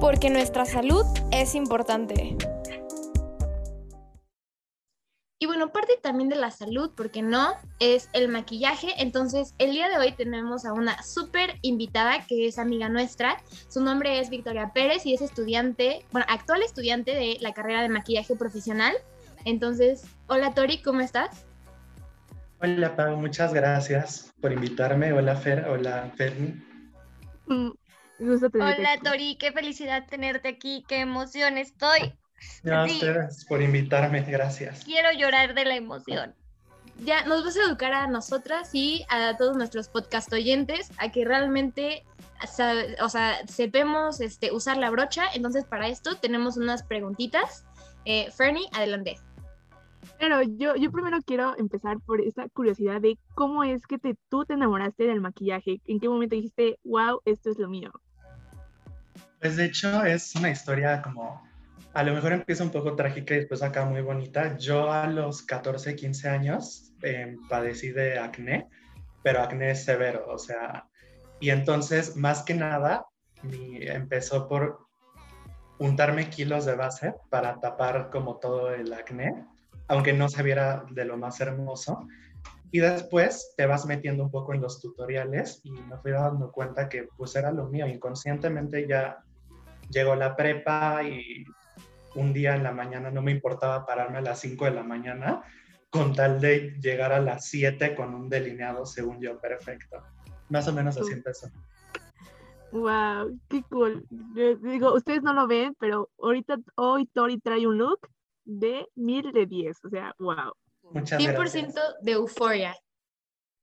Porque 0.00 0.30
nuestra 0.30 0.64
salud 0.64 1.04
es 1.32 1.54
importante. 1.54 2.36
Y 5.38 5.44
bueno, 5.44 5.70
parte 5.70 5.98
también 6.02 6.30
de 6.30 6.36
la 6.36 6.50
salud, 6.50 6.92
porque 6.96 7.20
no, 7.20 7.52
es 7.78 8.08
el 8.14 8.28
maquillaje. 8.28 8.94
Entonces, 8.96 9.54
el 9.58 9.72
día 9.72 9.90
de 9.90 9.98
hoy 9.98 10.12
tenemos 10.12 10.64
a 10.64 10.72
una 10.72 11.02
súper 11.02 11.58
invitada 11.60 12.24
que 12.26 12.46
es 12.46 12.58
amiga 12.58 12.88
nuestra. 12.88 13.36
Su 13.68 13.82
nombre 13.82 14.18
es 14.18 14.30
Victoria 14.30 14.72
Pérez 14.72 15.04
y 15.04 15.12
es 15.12 15.20
estudiante, 15.20 16.06
bueno, 16.10 16.26
actual 16.30 16.62
estudiante 16.62 17.10
de 17.10 17.36
la 17.40 17.52
carrera 17.52 17.82
de 17.82 17.90
maquillaje 17.90 18.34
profesional. 18.34 18.94
Entonces, 19.44 20.04
hola 20.26 20.54
Tori, 20.54 20.80
¿cómo 20.80 21.00
estás? 21.00 21.44
Hola 22.62 22.96
Pau, 22.96 23.18
muchas 23.18 23.52
gracias 23.52 24.32
por 24.40 24.52
invitarme. 24.52 25.12
Hola 25.12 25.36
Fer, 25.36 25.66
hola 25.68 26.10
Ferni. 26.16 26.54
Mm, 27.46 27.72
Hola 28.18 28.92
aquí. 28.92 29.02
Tori, 29.04 29.36
qué 29.36 29.52
felicidad 29.52 30.06
tenerte 30.08 30.48
aquí, 30.48 30.82
qué 30.88 31.00
emoción 31.00 31.58
estoy. 31.58 32.14
No, 32.62 32.86
Sí. 32.86 32.94
ustedes 32.94 33.44
por 33.46 33.62
invitarme, 33.62 34.20
gracias. 34.22 34.84
Quiero 34.84 35.10
llorar 35.12 35.54
de 35.54 35.64
la 35.64 35.76
emoción. 35.76 36.34
Ya 37.04 37.24
nos 37.26 37.44
vas 37.44 37.56
a 37.56 37.62
educar 37.64 37.92
a 37.92 38.06
nosotras 38.06 38.70
y 38.72 39.04
a 39.10 39.36
todos 39.36 39.56
nuestros 39.56 39.88
podcast 39.88 40.32
oyentes 40.32 40.90
a 40.98 41.10
que 41.12 41.24
realmente 41.24 42.04
sabe- 42.48 42.96
o 43.02 43.08
sea, 43.08 43.46
sepamos 43.46 44.20
este, 44.20 44.50
usar 44.52 44.76
la 44.78 44.88
brocha. 44.90 45.24
Entonces, 45.34 45.64
para 45.64 45.88
esto 45.88 46.16
tenemos 46.16 46.56
unas 46.56 46.82
preguntitas. 46.82 47.64
Eh, 48.06 48.30
Fernie, 48.30 48.66
adelante. 48.72 49.18
Pero 50.18 50.40
yo, 50.40 50.76
yo 50.76 50.90
primero 50.90 51.18
quiero 51.26 51.54
empezar 51.58 51.98
por 52.00 52.22
esta 52.22 52.48
curiosidad 52.48 53.00
de 53.02 53.18
cómo 53.34 53.64
es 53.64 53.86
que 53.86 53.98
te, 53.98 54.16
tú 54.30 54.46
te 54.46 54.54
enamoraste 54.54 55.04
del 55.04 55.20
maquillaje. 55.20 55.80
¿En 55.86 56.00
qué 56.00 56.08
momento 56.08 56.36
dijiste, 56.36 56.78
wow, 56.84 57.20
esto 57.26 57.50
es 57.50 57.58
lo 57.58 57.68
mío? 57.68 57.92
Pues 59.40 59.56
de 59.56 59.66
hecho 59.66 60.04
es 60.04 60.34
una 60.34 60.50
historia 60.50 61.02
como, 61.02 61.45
a 61.96 62.02
lo 62.02 62.12
mejor 62.12 62.34
empieza 62.34 62.62
un 62.62 62.70
poco 62.70 62.94
trágica 62.94 63.32
y 63.34 63.38
después 63.38 63.62
acá 63.62 63.86
muy 63.86 64.02
bonita. 64.02 64.58
Yo 64.58 64.92
a 64.92 65.06
los 65.06 65.42
14, 65.42 65.96
15 65.96 66.28
años 66.28 66.92
eh, 67.02 67.34
padecí 67.48 67.88
de 67.88 68.18
acné, 68.18 68.68
pero 69.22 69.40
acné 69.40 69.74
severo, 69.74 70.26
o 70.28 70.36
sea, 70.36 70.86
y 71.40 71.48
entonces 71.48 72.14
más 72.14 72.42
que 72.42 72.52
nada 72.52 73.06
mi- 73.42 73.78
empezó 73.80 74.46
por 74.46 74.86
untarme 75.78 76.28
kilos 76.28 76.66
de 76.66 76.74
base 76.74 77.14
para 77.30 77.58
tapar 77.60 78.10
como 78.10 78.36
todo 78.40 78.74
el 78.74 78.92
acné, 78.92 79.32
aunque 79.88 80.12
no 80.12 80.28
se 80.28 80.42
viera 80.42 80.84
de 80.90 81.06
lo 81.06 81.16
más 81.16 81.40
hermoso. 81.40 82.06
Y 82.72 82.80
después 82.80 83.54
te 83.56 83.64
vas 83.64 83.86
metiendo 83.86 84.22
un 84.22 84.30
poco 84.30 84.52
en 84.52 84.60
los 84.60 84.82
tutoriales 84.82 85.62
y 85.64 85.70
me 85.70 85.96
fui 86.02 86.10
dando 86.10 86.52
cuenta 86.52 86.90
que 86.90 87.08
pues 87.16 87.34
era 87.36 87.50
lo 87.52 87.68
mío. 87.68 87.86
Inconscientemente 87.86 88.86
ya 88.86 89.16
llegó 89.88 90.14
la 90.14 90.36
prepa 90.36 91.02
y 91.04 91.44
un 92.16 92.32
día 92.32 92.56
en 92.56 92.62
la 92.62 92.72
mañana 92.72 93.10
no 93.10 93.22
me 93.22 93.32
importaba 93.32 93.86
pararme 93.86 94.18
a 94.18 94.22
las 94.22 94.40
5 94.40 94.64
de 94.64 94.70
la 94.72 94.82
mañana 94.82 95.42
con 95.90 96.14
tal 96.14 96.40
de 96.40 96.74
llegar 96.80 97.12
a 97.12 97.20
las 97.20 97.48
7 97.48 97.94
con 97.94 98.14
un 98.14 98.28
delineado 98.28 98.84
según 98.84 99.20
yo 99.20 99.38
perfecto. 99.40 100.02
Más 100.48 100.66
o 100.68 100.72
menos 100.72 100.96
así 100.96 101.12
empezó. 101.12 101.48
Wow, 102.72 103.38
qué 103.48 103.62
cool. 103.70 104.06
Yo 104.34 104.56
digo, 104.56 104.94
ustedes 104.94 105.22
no 105.22 105.32
lo 105.32 105.46
ven, 105.46 105.74
pero 105.78 106.10
ahorita 106.18 106.58
hoy 106.74 107.06
Tori 107.06 107.38
trae 107.38 107.66
un 107.66 107.78
look 107.78 108.08
de 108.44 108.86
mil 108.94 109.32
de 109.32 109.46
10. 109.46 109.84
O 109.84 109.88
sea, 109.88 110.14
wow. 110.18 110.52
Muchas 110.82 111.20
100% 111.20 111.34
gracias. 111.34 111.74
de 112.02 112.12
euforia. 112.12 112.76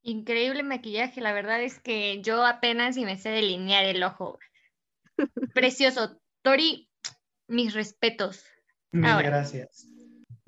Increíble 0.02 0.64
maquillaje, 0.64 1.22
la 1.22 1.32
verdad 1.32 1.62
es 1.62 1.80
que 1.80 2.22
yo 2.22 2.46
apenas 2.46 2.96
si 2.96 3.06
me 3.06 3.18
sé 3.18 3.30
delinear 3.30 3.86
el 3.86 4.04
ojo. 4.04 4.40
Precioso. 5.54 6.20
Tori, 6.42 6.90
mis 7.54 7.74
respetos. 7.74 8.44
Mil 8.92 9.10
Ahora. 9.10 9.30
gracias. 9.30 9.88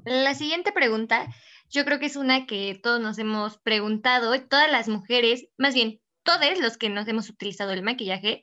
La 0.03 0.35
siguiente 0.35 0.71
pregunta, 0.71 1.27
yo 1.69 1.83
creo 1.85 1.99
que 1.99 2.05
es 2.05 2.15
una 2.15 2.45
que 2.45 2.79
todos 2.81 3.01
nos 3.01 3.17
hemos 3.17 3.57
preguntado, 3.57 4.39
todas 4.47 4.69
las 4.71 4.87
mujeres, 4.87 5.47
más 5.57 5.73
bien 5.73 5.99
todos 6.23 6.59
los 6.59 6.77
que 6.77 6.89
nos 6.89 7.07
hemos 7.07 7.29
utilizado 7.29 7.71
el 7.71 7.81
maquillaje, 7.83 8.41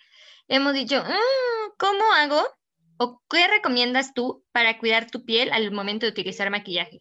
hemos 0.49 0.73
dicho, 0.75 1.03
"Mm, 1.03 1.73
¿cómo 1.79 2.05
hago? 2.17 2.43
¿O 2.99 3.23
qué 3.29 3.49
recomiendas 3.49 4.15
tú 4.15 4.45
para 4.53 4.79
cuidar 4.79 5.11
tu 5.11 5.25
piel 5.25 5.53
al 5.53 5.71
momento 5.73 6.07
de 6.07 6.13
utilizar 6.13 6.51
maquillaje? 6.51 7.01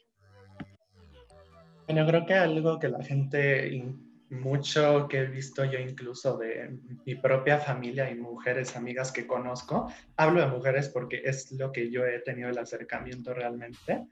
Bueno, 1.88 2.08
creo 2.08 2.26
que 2.26 2.34
algo 2.34 2.80
que 2.80 2.88
la 2.88 3.04
gente, 3.04 3.84
mucho 4.32 5.08
que 5.10 5.20
he 5.20 5.26
visto 5.26 5.66
yo 5.66 5.78
incluso 5.78 6.38
de 6.38 6.78
mi 7.06 7.16
propia 7.16 7.60
familia 7.60 8.10
y 8.10 8.16
mujeres, 8.16 8.76
amigas 8.78 9.12
que 9.12 9.28
conozco, 9.28 9.92
hablo 10.16 10.40
de 10.40 10.48
mujeres 10.48 10.88
porque 10.88 11.22
es 11.26 11.52
lo 11.52 11.72
que 11.72 11.92
yo 11.92 12.06
he 12.06 12.20
tenido 12.20 12.50
el 12.50 12.58
acercamiento 12.58 13.34
realmente, 13.34 14.08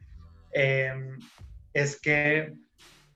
em, 0.52 1.18
es 1.74 2.00
que 2.00 2.54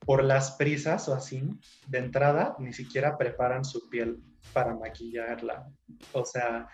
por 0.05 0.23
las 0.23 0.51
prisas 0.51 1.07
o 1.09 1.13
así, 1.13 1.43
de 1.87 1.97
entrada, 1.97 2.55
ni 2.59 2.71
siquiera 2.73 3.17
preparan 3.17 3.65
su 3.65 3.89
piel 3.89 4.21
para 4.53 4.75
maquillarla. 4.75 5.67
O 6.13 6.25
sea, 6.25 6.67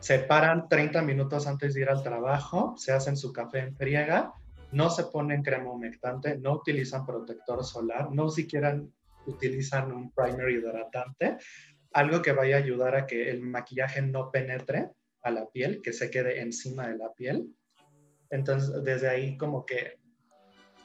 se 0.00 0.18
paran 0.18 0.68
30 0.68 1.02
minutos 1.02 1.46
antes 1.46 1.74
de 1.74 1.82
ir 1.82 1.88
al 1.88 2.02
trabajo, 2.02 2.74
se 2.76 2.92
hacen 2.92 3.16
su 3.16 3.32
café 3.32 3.60
en 3.60 3.76
friega, 3.76 4.32
no 4.72 4.90
se 4.90 5.04
ponen 5.04 5.42
crema 5.42 5.70
humectante, 5.70 6.38
no 6.38 6.54
utilizan 6.54 7.06
protector 7.06 7.64
solar, 7.64 8.10
no 8.10 8.28
siquiera 8.30 8.78
utilizan 9.26 9.92
un 9.92 10.12
primer 10.12 10.50
hidratante, 10.50 11.36
algo 11.92 12.22
que 12.22 12.32
vaya 12.32 12.56
a 12.56 12.60
ayudar 12.60 12.96
a 12.96 13.06
que 13.06 13.30
el 13.30 13.42
maquillaje 13.42 14.02
no 14.02 14.30
penetre 14.30 14.90
a 15.22 15.30
la 15.30 15.46
piel, 15.46 15.80
que 15.82 15.92
se 15.92 16.10
quede 16.10 16.40
encima 16.40 16.88
de 16.88 16.96
la 16.96 17.12
piel. 17.12 17.46
Entonces, 18.30 18.82
desde 18.82 19.08
ahí 19.08 19.36
como 19.36 19.66
que, 19.66 19.98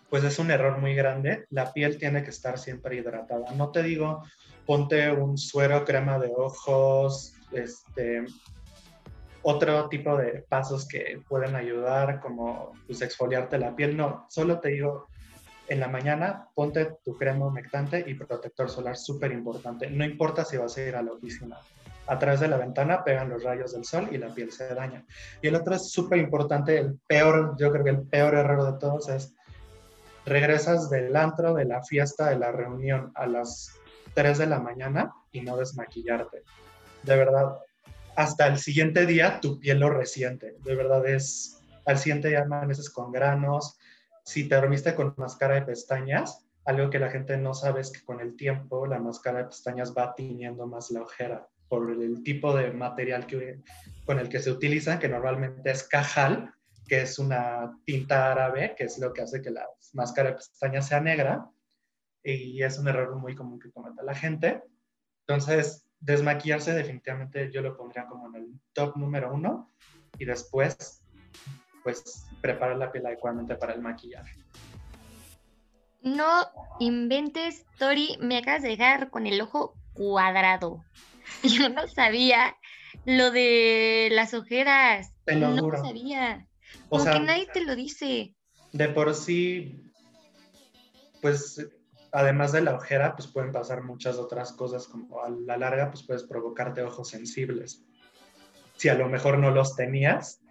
pues 0.09 0.23
es 0.23 0.37
un 0.39 0.51
error 0.51 0.79
muy 0.79 0.95
grande. 0.95 1.45
La 1.49 1.73
piel 1.73 1.97
tiene 1.97 2.23
que 2.23 2.29
estar 2.29 2.57
siempre 2.59 2.97
hidratada. 2.97 3.51
No 3.55 3.71
te 3.71 3.83
digo, 3.83 4.23
ponte 4.65 5.11
un 5.11 5.37
suero, 5.37 5.85
crema 5.85 6.19
de 6.19 6.31
ojos, 6.35 7.33
este, 7.51 8.25
otro 9.41 9.87
tipo 9.87 10.17
de 10.17 10.45
pasos 10.49 10.87
que 10.87 11.21
pueden 11.27 11.55
ayudar, 11.55 12.19
como 12.19 12.73
pues, 12.85 13.01
exfoliarte 13.01 13.57
la 13.57 13.75
piel. 13.75 13.95
No, 13.95 14.25
solo 14.29 14.59
te 14.59 14.69
digo, 14.69 15.07
en 15.69 15.79
la 15.79 15.87
mañana 15.87 16.47
ponte 16.53 16.97
tu 17.03 17.17
crema 17.17 17.47
humectante 17.47 18.03
y 18.07 18.13
protector 18.13 18.69
solar, 18.69 18.97
súper 18.97 19.31
importante. 19.31 19.89
No 19.89 20.05
importa 20.05 20.45
si 20.45 20.57
vas 20.57 20.77
a 20.77 20.81
ir 20.83 20.95
a 20.95 21.01
la 21.01 21.11
oficina. 21.11 21.57
A 22.07 22.17
través 22.17 22.39
de 22.39 22.47
la 22.47 22.57
ventana 22.57 23.03
pegan 23.03 23.29
los 23.29 23.43
rayos 23.43 23.73
del 23.73 23.83
sol 23.83 24.07
y 24.11 24.17
la 24.17 24.33
piel 24.33 24.51
se 24.51 24.73
daña. 24.73 25.05
Y 25.41 25.47
el 25.47 25.55
otro 25.55 25.75
es 25.75 25.91
súper 25.91 26.19
importante, 26.19 26.77
el 26.77 26.97
peor, 27.05 27.55
yo 27.59 27.71
creo 27.71 27.83
que 27.83 27.89
el 27.89 28.07
peor 28.07 28.35
error 28.35 28.71
de 28.71 28.79
todos 28.79 29.09
es 29.09 29.33
regresas 30.25 30.89
del 30.89 31.15
antro, 31.15 31.53
de 31.53 31.65
la 31.65 31.83
fiesta, 31.83 32.29
de 32.29 32.37
la 32.37 32.51
reunión 32.51 33.11
a 33.15 33.27
las 33.27 33.71
3 34.13 34.37
de 34.37 34.47
la 34.47 34.59
mañana 34.59 35.13
y 35.31 35.41
no 35.41 35.57
desmaquillarte. 35.57 36.43
De 37.03 37.15
verdad, 37.15 37.57
hasta 38.15 38.47
el 38.47 38.57
siguiente 38.57 39.05
día 39.05 39.39
tu 39.41 39.59
piel 39.59 39.79
lo 39.79 39.89
resiente. 39.89 40.55
De 40.63 40.75
verdad 40.75 41.05
es, 41.07 41.59
al 41.85 41.97
siguiente 41.97 42.29
día 42.29 42.41
amaneces 42.41 42.89
con 42.89 43.11
granos. 43.11 43.77
Si 44.27 44.49
te 44.49 44.55
dormiste 44.55 44.93
con 44.93 45.13
máscara 45.15 45.55
de 45.55 45.61
pestañas, 45.61 46.45
algo 46.65 46.89
que 46.89 46.99
la 46.99 47.09
gente 47.09 47.37
no 47.37 47.53
sabe 47.53 47.79
es 47.79 47.89
que 47.89 48.03
con 48.03 48.19
el 48.19 48.35
tiempo 48.35 48.85
la 48.85 48.99
máscara 48.99 49.37
de 49.37 49.45
pestañas 49.45 49.93
va 49.97 50.13
tiñendo 50.15 50.67
más 50.67 50.91
la 50.91 51.03
ojera 51.03 51.47
por 51.69 51.89
el 51.89 52.21
tipo 52.23 52.53
de 52.53 52.73
material 52.73 53.25
con 54.03 54.19
el 54.19 54.27
que 54.27 54.41
se 54.41 54.51
utiliza, 54.51 54.99
que 54.99 55.07
normalmente 55.07 55.71
es 55.71 55.87
cajal, 55.87 56.53
que 56.89 57.03
es 57.03 57.19
una 57.19 57.79
tinta 57.85 58.29
árabe, 58.29 58.75
que 58.77 58.83
es 58.83 58.99
lo 58.99 59.13
que 59.13 59.21
hace 59.21 59.41
que 59.41 59.49
la 59.49 59.65
máscara 59.93 60.31
de 60.31 60.35
pestañas 60.35 60.89
sea 60.89 60.99
negra. 60.99 61.49
Y 62.21 62.61
es 62.61 62.77
un 62.77 62.89
error 62.89 63.15
muy 63.15 63.33
común 63.33 63.59
que 63.61 63.71
comete 63.71 64.03
la 64.03 64.13
gente. 64.13 64.61
Entonces, 65.25 65.87
desmaquillarse 66.01 66.73
definitivamente 66.73 67.49
yo 67.49 67.61
lo 67.61 67.77
pondría 67.77 68.05
como 68.07 68.27
en 68.27 68.43
el 68.43 68.59
top 68.73 68.97
número 68.97 69.33
uno 69.33 69.71
y 70.19 70.25
después 70.25 71.01
pues 71.87 72.25
preparar 72.41 72.75
la 72.75 72.91
piel 72.91 73.05
adecuadamente 73.05 73.55
para 73.55 73.73
el 73.73 73.81
maquillaje. 73.81 74.35
No 76.01 76.25
inventes, 76.81 77.65
Tori, 77.79 78.17
me 78.19 78.37
acabas 78.37 78.61
de 78.63 78.69
dejar 78.69 79.09
con 79.09 79.25
el 79.25 79.39
ojo 79.39 79.73
cuadrado. 79.93 80.83
Yo 81.43 81.69
no 81.69 81.87
sabía 81.87 82.57
lo 83.05 83.31
de 83.31 84.09
las 84.11 84.33
ojeras. 84.33 85.13
Te 85.23 85.35
lo 85.37 85.47
no 85.51 85.61
juro. 85.63 85.81
sabía. 85.81 86.45
O 86.87 86.89
Como 86.89 87.03
sea, 87.05 87.13
que 87.13 87.19
nadie 87.21 87.47
te 87.53 87.61
lo 87.63 87.73
dice. 87.73 88.35
de 88.73 88.89
por 88.89 89.15
sí, 89.15 89.81
pues 91.21 91.69
además 92.11 92.51
de 92.51 92.61
la 92.61 92.75
ojera, 92.75 93.15
pues 93.15 93.29
pueden 93.29 93.53
pasar 93.53 93.81
muchas 93.81 94.17
otras 94.17 94.51
cosas, 94.51 94.87
como 94.89 95.23
a 95.23 95.29
la 95.29 95.55
larga, 95.55 95.89
pues 95.89 96.05
puedes 96.05 96.23
provocarte 96.23 96.81
ojos 96.83 97.07
sensibles. 97.09 97.85
Si 98.75 98.89
a 98.89 98.93
lo 98.95 99.07
mejor 99.07 99.37
no 99.39 99.51
los 99.51 99.77
tenías, 99.77 100.41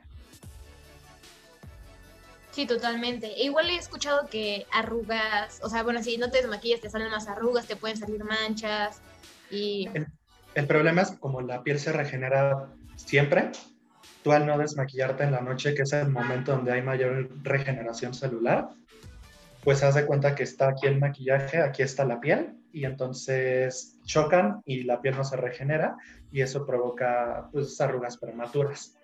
Sí, 2.57 2.65
totalmente. 2.65 3.27
E 3.39 3.45
igual 3.45 3.69
he 3.69 3.77
escuchado 3.77 4.29
que 4.31 4.67
arrugas, 4.73 5.61
o 5.63 5.69
sea, 5.69 5.83
bueno, 5.83 6.03
si 6.03 6.17
no 6.17 6.31
te 6.31 6.39
desmaquillas 6.39 6.81
te 6.81 6.89
salen 6.89 7.11
más 7.11 7.29
arrugas, 7.29 7.67
te 7.67 7.77
pueden 7.77 7.99
salir 7.99 8.25
manchas 8.25 9.03
y... 9.51 9.91
el 10.55 10.67
problema 10.67 11.03
es 11.03 11.11
como 11.11 11.43
la 11.43 11.63
piel 11.63 11.79
se 11.79 11.93
regenera 11.93 12.71
siempre, 12.95 13.51
tú 14.25 14.33
al 14.33 14.47
no 14.47 14.57
desmaquillarte 14.57 15.25
en 15.25 15.33
la 15.33 15.43
noche, 15.43 15.75
que 15.75 15.83
es 15.83 15.93
el 15.93 16.09
momento 16.09 16.53
donde 16.53 16.73
hay 16.73 16.81
mayor 16.81 17.29
regeneración 17.43 18.15
celular, 18.15 18.71
pues 19.63 19.83
haz 19.83 19.95
de 19.95 20.07
cuenta 20.07 20.35
que 20.35 20.45
está 20.45 20.71
aquí 20.71 20.87
el 20.87 20.99
maquillaje, 20.99 21.61
aquí 21.61 21.83
está 21.83 22.07
la 22.07 22.21
piel, 22.21 22.57
y 22.73 22.87
entonces 22.87 23.99
chocan 24.07 24.63
y 24.65 24.85
la 24.85 25.03
piel 25.03 25.15
no 25.15 25.25
se 25.25 25.37
regenera, 25.37 25.95
y 26.33 26.41
eso 26.41 26.65
provoca 26.65 27.51
pues 27.53 27.79
arrugas 27.83 28.17
prematuras. 28.17 28.97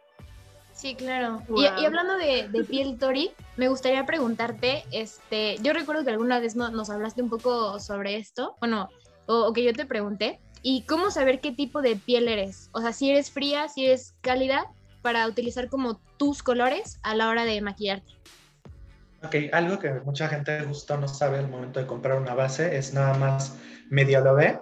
Sí, 0.72 0.94
claro. 0.94 1.42
Y, 1.54 1.62
y, 1.62 1.84
hablando 1.84 2.16
de, 2.16 2.48
de, 2.48 2.64
piel, 2.64 2.98
Tori, 2.98 3.30
me 3.56 3.68
gustaría 3.68 4.04
preguntarte, 4.06 4.84
este, 4.90 5.56
yo 5.62 5.72
recuerdo 5.72 6.04
que 6.04 6.10
alguna 6.10 6.40
vez 6.40 6.56
no, 6.56 6.70
nos 6.70 6.90
hablaste 6.90 7.22
un 7.22 7.28
poco 7.28 7.78
sobre 7.78 8.16
esto, 8.16 8.56
bueno, 8.58 8.88
o, 9.26 9.46
o, 9.46 9.52
que 9.52 9.62
yo 9.62 9.72
te 9.72 9.86
pregunté, 9.86 10.40
y 10.62 10.82
cómo 10.82 11.10
saber 11.10 11.40
qué 11.40 11.52
tipo 11.52 11.82
de 11.82 11.96
piel 11.96 12.26
eres, 12.28 12.70
o 12.72 12.80
sea, 12.80 12.92
si 12.92 13.10
eres 13.10 13.30
fría, 13.30 13.68
si 13.68 13.86
eres 13.86 14.14
cálida, 14.22 14.72
para 15.02 15.26
utilizar 15.26 15.68
como 15.68 16.00
tus 16.16 16.42
colores 16.42 16.98
a 17.02 17.14
la 17.14 17.28
hora 17.28 17.44
de 17.44 17.60
maquillarte. 17.60 18.12
Ok, 19.24 19.34
algo 19.52 19.78
que 19.78 19.92
mucha 20.04 20.28
gente 20.28 20.60
justo 20.62 20.96
no 20.96 21.06
sabe 21.06 21.38
al 21.38 21.48
momento 21.48 21.78
de 21.78 21.86
comprar 21.86 22.18
una 22.18 22.34
base 22.34 22.76
es 22.76 22.92
nada 22.92 23.14
más 23.14 23.56
medio 23.88 24.20
lo 24.20 24.34
ve, 24.34 24.58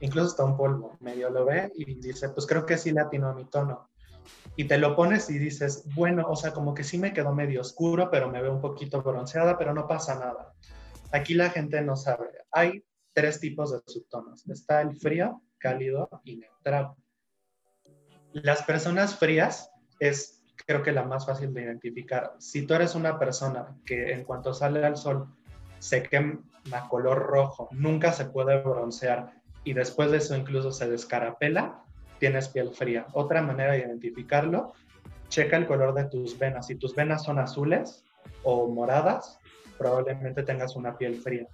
incluso 0.00 0.28
está 0.28 0.44
un 0.44 0.56
polvo, 0.56 0.96
medio 1.00 1.30
lo 1.30 1.44
ve 1.44 1.70
y 1.76 1.94
dice, 2.00 2.28
pues 2.30 2.46
creo 2.46 2.66
que 2.66 2.78
sí 2.78 2.90
le 2.90 3.00
atinó 3.00 3.28
a 3.28 3.34
mi 3.34 3.44
tono 3.44 3.91
y 4.56 4.64
te 4.64 4.78
lo 4.78 4.94
pones 4.94 5.30
y 5.30 5.38
dices, 5.38 5.84
bueno, 5.94 6.26
o 6.28 6.36
sea, 6.36 6.52
como 6.52 6.74
que 6.74 6.84
sí 6.84 6.98
me 6.98 7.12
quedó 7.12 7.34
medio 7.34 7.60
oscuro, 7.60 8.10
pero 8.10 8.30
me 8.30 8.42
veo 8.42 8.52
un 8.52 8.60
poquito 8.60 9.02
bronceada, 9.02 9.56
pero 9.58 9.72
no 9.72 9.86
pasa 9.86 10.14
nada. 10.14 10.52
Aquí 11.12 11.34
la 11.34 11.50
gente 11.50 11.80
no 11.82 11.96
sabe. 11.96 12.28
Hay 12.50 12.84
tres 13.12 13.40
tipos 13.40 13.72
de 13.72 13.80
subtonos. 13.86 14.48
Está 14.48 14.80
el 14.80 14.96
frío, 14.96 15.42
cálido 15.58 16.08
y 16.24 16.36
neutral. 16.36 16.94
Las 18.32 18.62
personas 18.62 19.16
frías 19.16 19.70
es, 20.00 20.42
creo 20.66 20.82
que 20.82 20.92
la 20.92 21.04
más 21.04 21.26
fácil 21.26 21.52
de 21.52 21.62
identificar. 21.62 22.34
Si 22.38 22.66
tú 22.66 22.74
eres 22.74 22.94
una 22.94 23.18
persona 23.18 23.76
que 23.84 24.12
en 24.12 24.24
cuanto 24.24 24.54
sale 24.54 24.84
al 24.84 24.96
sol 24.96 25.28
se 25.78 26.02
quema 26.02 26.88
color 26.88 27.18
rojo, 27.18 27.68
nunca 27.72 28.12
se 28.12 28.26
puede 28.26 28.62
broncear 28.62 29.42
y 29.64 29.74
después 29.74 30.10
de 30.10 30.18
eso 30.18 30.36
incluso 30.36 30.72
se 30.72 30.88
descarapela, 30.88 31.81
tienes 32.22 32.48
piel 32.48 32.70
fría. 32.70 33.08
Otra 33.14 33.42
manera 33.42 33.72
de 33.72 33.80
identificarlo, 33.80 34.74
checa 35.28 35.56
el 35.56 35.66
color 35.66 35.92
de 35.92 36.04
tus 36.04 36.38
venas. 36.38 36.68
Si 36.68 36.76
tus 36.76 36.94
venas 36.94 37.24
son 37.24 37.40
azules 37.40 38.04
o 38.44 38.68
moradas, 38.68 39.40
probablemente 39.76 40.44
tengas 40.44 40.76
una 40.76 40.96
piel 40.96 41.16
fría. 41.16 41.48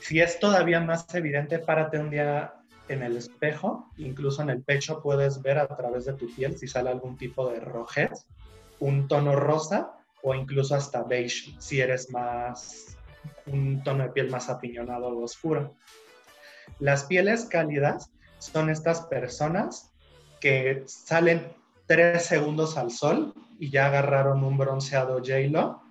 Si 0.00 0.18
es 0.18 0.40
todavía 0.40 0.80
más 0.80 1.14
evidente, 1.14 1.58
párate 1.58 1.98
un 1.98 2.08
día 2.08 2.54
en 2.88 3.02
el 3.02 3.18
espejo, 3.18 3.90
incluso 3.98 4.40
en 4.40 4.48
el 4.48 4.62
pecho 4.62 5.02
puedes 5.02 5.42
ver 5.42 5.58
a 5.58 5.68
través 5.68 6.06
de 6.06 6.14
tu 6.14 6.34
piel 6.34 6.56
si 6.56 6.66
sale 6.66 6.88
algún 6.88 7.18
tipo 7.18 7.50
de 7.50 7.60
rojez, 7.60 8.26
un 8.80 9.08
tono 9.08 9.36
rosa 9.36 9.92
o 10.22 10.34
incluso 10.34 10.74
hasta 10.74 11.02
beige, 11.02 11.54
si 11.58 11.82
eres 11.82 12.10
más 12.10 12.96
un 13.44 13.82
tono 13.82 14.04
de 14.04 14.08
piel 14.08 14.30
más 14.30 14.48
apiñonado 14.48 15.08
o 15.08 15.22
oscuro. 15.22 15.74
Las 16.78 17.04
pieles 17.04 17.44
cálidas 17.44 18.10
son 18.52 18.70
estas 18.70 19.02
personas 19.06 19.92
que 20.40 20.82
salen 20.86 21.52
tres 21.86 22.26
segundos 22.26 22.76
al 22.76 22.90
sol 22.90 23.34
y 23.58 23.70
ya 23.70 23.86
agarraron 23.86 24.44
un 24.44 24.58
bronceado 24.58 25.18
J-Lo. 25.18 25.82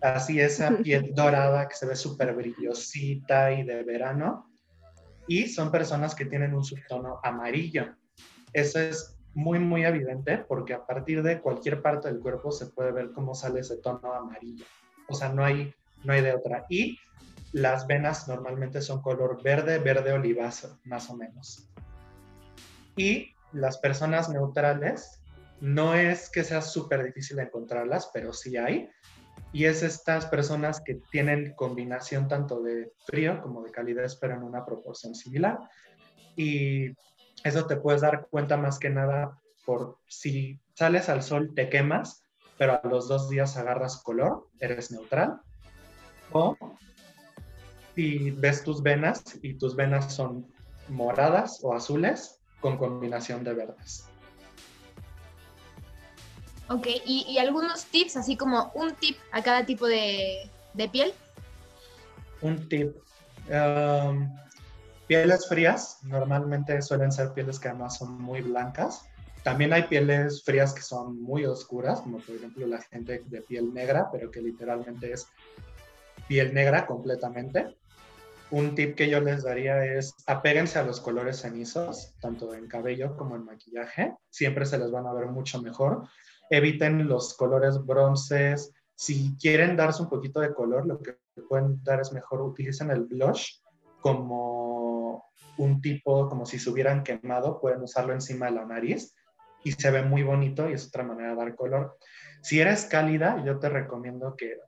Así 0.00 0.40
esa 0.40 0.76
piel 0.78 1.14
dorada 1.14 1.68
que 1.68 1.76
se 1.76 1.86
ve 1.86 1.96
súper 1.96 2.34
brillosita 2.34 3.52
y 3.52 3.62
de 3.62 3.82
verano. 3.84 4.50
Y 5.26 5.48
son 5.48 5.70
personas 5.70 6.14
que 6.14 6.26
tienen 6.26 6.54
un 6.54 6.64
subtono 6.64 7.20
amarillo. 7.22 7.94
Eso 8.52 8.80
es 8.80 9.16
muy, 9.32 9.58
muy 9.58 9.84
evidente 9.84 10.38
porque 10.38 10.74
a 10.74 10.84
partir 10.84 11.22
de 11.22 11.40
cualquier 11.40 11.80
parte 11.80 12.08
del 12.08 12.20
cuerpo 12.20 12.52
se 12.52 12.66
puede 12.66 12.92
ver 12.92 13.12
cómo 13.12 13.34
sale 13.34 13.60
ese 13.60 13.78
tono 13.78 14.12
amarillo. 14.12 14.66
O 15.08 15.14
sea, 15.14 15.30
no 15.30 15.44
hay, 15.44 15.72
no 16.02 16.12
hay 16.12 16.20
de 16.20 16.34
otra. 16.34 16.66
Y 16.68 16.98
las 17.54 17.86
venas 17.86 18.26
normalmente 18.26 18.82
son 18.82 19.00
color 19.00 19.40
verde, 19.40 19.78
verde 19.78 20.12
oliváceo, 20.12 20.80
más 20.82 21.08
o 21.08 21.16
menos. 21.16 21.70
Y 22.96 23.32
las 23.52 23.78
personas 23.78 24.28
neutrales, 24.28 25.22
no 25.60 25.94
es 25.94 26.28
que 26.30 26.42
sea 26.42 26.60
súper 26.60 27.04
difícil 27.04 27.38
encontrarlas, 27.38 28.10
pero 28.12 28.32
sí 28.32 28.56
hay. 28.56 28.90
Y 29.52 29.66
es 29.66 29.84
estas 29.84 30.26
personas 30.26 30.80
que 30.84 30.96
tienen 31.12 31.54
combinación 31.54 32.26
tanto 32.26 32.60
de 32.60 32.92
frío 33.06 33.40
como 33.40 33.62
de 33.62 33.70
calidez, 33.70 34.16
pero 34.16 34.34
en 34.34 34.42
una 34.42 34.66
proporción 34.66 35.14
similar. 35.14 35.58
Y 36.34 36.88
eso 37.44 37.66
te 37.68 37.76
puedes 37.76 38.00
dar 38.00 38.26
cuenta 38.30 38.56
más 38.56 38.80
que 38.80 38.90
nada 38.90 39.38
por 39.64 39.98
si 40.08 40.60
sales 40.74 41.08
al 41.08 41.22
sol 41.22 41.52
te 41.54 41.68
quemas, 41.68 42.24
pero 42.58 42.80
a 42.82 42.88
los 42.88 43.06
dos 43.06 43.30
días 43.30 43.56
agarras 43.56 44.02
color, 44.02 44.48
eres 44.58 44.90
neutral. 44.90 45.40
O 46.32 46.56
y 47.96 48.30
ves 48.30 48.64
tus 48.64 48.82
venas 48.82 49.22
y 49.42 49.54
tus 49.54 49.76
venas 49.76 50.12
son 50.12 50.46
moradas 50.88 51.60
o 51.62 51.74
azules 51.74 52.40
con 52.60 52.76
combinación 52.76 53.44
de 53.44 53.54
verdes. 53.54 54.06
Ok, 56.68 56.86
¿Y, 57.04 57.36
algunos 57.38 57.84
tips, 57.86 58.16
así 58.16 58.36
como 58.36 58.72
un 58.74 58.94
tip 58.94 59.18
a 59.32 59.42
cada 59.42 59.66
tipo 59.66 59.86
de, 59.86 60.50
de 60.72 60.88
piel? 60.88 61.12
Un 62.40 62.68
tip. 62.68 62.96
Um, 63.50 64.34
pieles 65.06 65.46
frías, 65.46 65.98
normalmente 66.04 66.80
suelen 66.80 67.12
ser 67.12 67.32
pieles 67.34 67.60
que 67.60 67.68
además 67.68 67.98
son 67.98 68.18
muy 68.20 68.40
blancas. 68.40 69.04
También 69.42 69.74
hay 69.74 69.82
pieles 69.82 70.42
frías 70.42 70.72
que 70.72 70.80
son 70.80 71.20
muy 71.20 71.44
oscuras, 71.44 72.00
como 72.00 72.16
por 72.18 72.34
ejemplo 72.34 72.66
la 72.66 72.80
gente 72.80 73.22
de 73.26 73.42
piel 73.42 73.74
negra, 73.74 74.08
pero 74.10 74.30
que 74.30 74.40
literalmente 74.40 75.12
es 75.12 75.28
piel 76.26 76.54
negra 76.54 76.86
completamente 76.86 77.76
un 78.50 78.74
tip 78.74 78.94
que 78.94 79.08
yo 79.08 79.20
les 79.20 79.42
daría 79.42 79.84
es 79.84 80.14
apéguense 80.26 80.78
a 80.78 80.84
los 80.84 81.00
colores 81.00 81.40
cenizos, 81.40 82.14
tanto 82.20 82.54
en 82.54 82.68
cabello 82.68 83.16
como 83.16 83.36
en 83.36 83.44
maquillaje. 83.44 84.14
Siempre 84.30 84.66
se 84.66 84.78
les 84.78 84.90
van 84.90 85.06
a 85.06 85.12
ver 85.12 85.26
mucho 85.26 85.60
mejor. 85.62 86.06
Eviten 86.50 87.08
los 87.08 87.36
colores 87.36 87.84
bronces. 87.84 88.72
Si 88.94 89.36
quieren 89.36 89.76
darse 89.76 90.02
un 90.02 90.08
poquito 90.08 90.40
de 90.40 90.54
color, 90.54 90.86
lo 90.86 91.00
que 91.00 91.16
pueden 91.48 91.82
dar 91.82 92.00
es 92.00 92.12
mejor 92.12 92.42
utilicen 92.42 92.90
el 92.90 93.04
blush 93.04 93.60
como 94.00 95.24
un 95.56 95.80
tipo, 95.80 96.28
como 96.28 96.46
si 96.46 96.58
se 96.58 96.70
hubieran 96.70 97.02
quemado, 97.02 97.60
pueden 97.60 97.82
usarlo 97.82 98.12
encima 98.12 98.46
de 98.46 98.52
la 98.52 98.66
nariz 98.66 99.14
y 99.62 99.72
se 99.72 99.90
ve 99.90 100.02
muy 100.02 100.22
bonito 100.22 100.68
y 100.68 100.74
es 100.74 100.86
otra 100.88 101.02
manera 101.02 101.30
de 101.30 101.36
dar 101.36 101.54
color. 101.54 101.96
Si 102.42 102.60
eres 102.60 102.84
cálida, 102.84 103.42
yo 103.44 103.58
te 103.58 103.68
recomiendo 103.68 104.36
que 104.36 104.58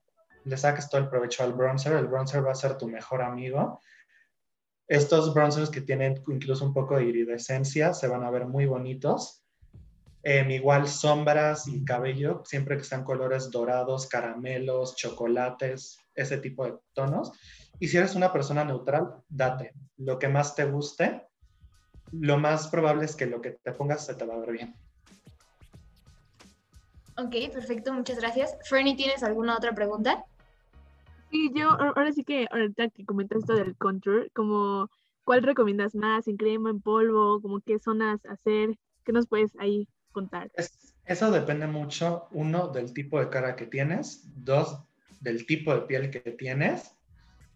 le 0.47 0.57
saques 0.57 0.89
todo 0.89 1.01
el 1.01 1.09
provecho 1.09 1.43
al 1.43 1.53
bronzer, 1.53 1.95
el 1.95 2.07
bronzer 2.07 2.47
va 2.47 2.53
a 2.53 2.55
ser 2.55 2.79
tu 2.79 2.89
mejor 2.89 3.21
amigo. 3.23 3.81
Estos 4.89 5.35
bronzers 5.35 5.71
que 5.71 5.81
tienen 5.81 6.23
incluso 6.29 6.65
un 6.65 6.73
poco 6.73 6.97
de 6.97 7.05
iridescencia 7.05 7.93
se 7.93 8.07
van 8.07 8.23
a 8.23 8.31
ver 8.31 8.47
muy 8.47 8.67
bonitos. 8.67 9.43
Em, 10.23 10.51
igual 10.51 10.89
sombras 10.89 11.67
y 11.67 11.85
cabello, 11.85 12.43
siempre 12.45 12.77
que 12.77 12.85
sean 12.85 13.05
colores 13.05 13.51
dorados, 13.51 14.09
caramelos, 14.09 14.97
chocolates, 14.97 15.99
ese 16.15 16.39
tipo 16.39 16.65
de 16.65 16.77
tonos. 16.95 17.33
Y 17.81 17.89
si 17.89 17.97
eres 17.97 18.15
una 18.15 18.33
persona 18.33 18.65
neutral, 18.65 19.23
date 19.29 19.73
lo 19.99 20.19
que 20.19 20.29
más 20.29 20.55
te 20.55 20.65
guste. 20.65 21.27
Lo 22.13 22.39
más 22.39 22.69
probable 22.69 23.05
es 23.05 23.17
que 23.17 23.27
lo 23.27 23.41
que 23.41 23.51
te 23.51 23.73
pongas 23.73 24.07
se 24.07 24.15
te 24.15 24.25
va 24.25 24.35
a 24.35 24.39
ver 24.39 24.53
bien. 24.53 24.77
Ok, 27.19 27.35
perfecto, 27.53 27.93
muchas 27.93 28.19
gracias. 28.19 28.57
Fernie, 28.69 28.95
¿tienes 28.95 29.23
alguna 29.23 29.57
otra 29.57 29.75
pregunta? 29.75 30.25
Sí, 31.31 31.51
yo 31.55 31.71
ahora 31.71 32.13
sí 32.13 32.25
que 32.25 32.47
ahorita 32.51 32.89
que 32.91 33.05
comentas 33.05 33.39
esto 33.39 33.55
del 33.55 33.77
contour, 33.77 34.31
como 34.33 34.89
¿cuál 35.25 35.43
recomiendas 35.43 35.95
más? 35.95 36.29
¿En 36.29 36.37
crema, 36.37 36.71
en 36.71 36.81
polvo? 36.81 37.41
¿Como 37.41 37.61
qué 37.61 37.79
zonas 37.79 38.25
hacer? 38.27 38.79
¿Qué 39.05 39.13
nos 39.13 39.27
puedes 39.27 39.53
ahí 39.59 39.89
contar? 40.13 40.51
eso 41.05 41.31
depende 41.31 41.67
mucho, 41.67 42.27
uno, 42.33 42.69
del 42.69 42.93
tipo 42.93 43.21
de 43.21 43.29
cara 43.29 43.55
que 43.55 43.67
tienes, 43.67 44.25
dos, 44.35 44.83
del 45.21 45.47
tipo 45.47 45.75
de 45.75 45.83
piel 45.83 46.11
que 46.11 46.21
tienes, 46.33 46.97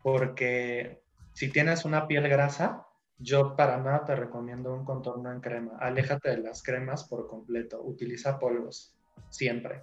porque 0.03 1.03
si 1.33 1.51
tienes 1.51 1.85
una 1.85 2.07
piel 2.07 2.29
grasa, 2.29 2.87
yo 3.19 3.55
para 3.57 3.77
nada 3.79 4.05
te 4.05 4.17
recomiendo 4.17 4.73
un 4.73 4.85
contorno 4.85 5.31
en 5.31 5.41
crema. 5.41 5.77
Aléjate 5.79 6.31
de 6.31 6.39
las 6.39 6.63
cremas 6.63 7.05
por 7.05 7.29
completo. 7.29 7.83
Utiliza 7.83 8.39
polvos, 8.39 8.95
siempre. 9.29 9.83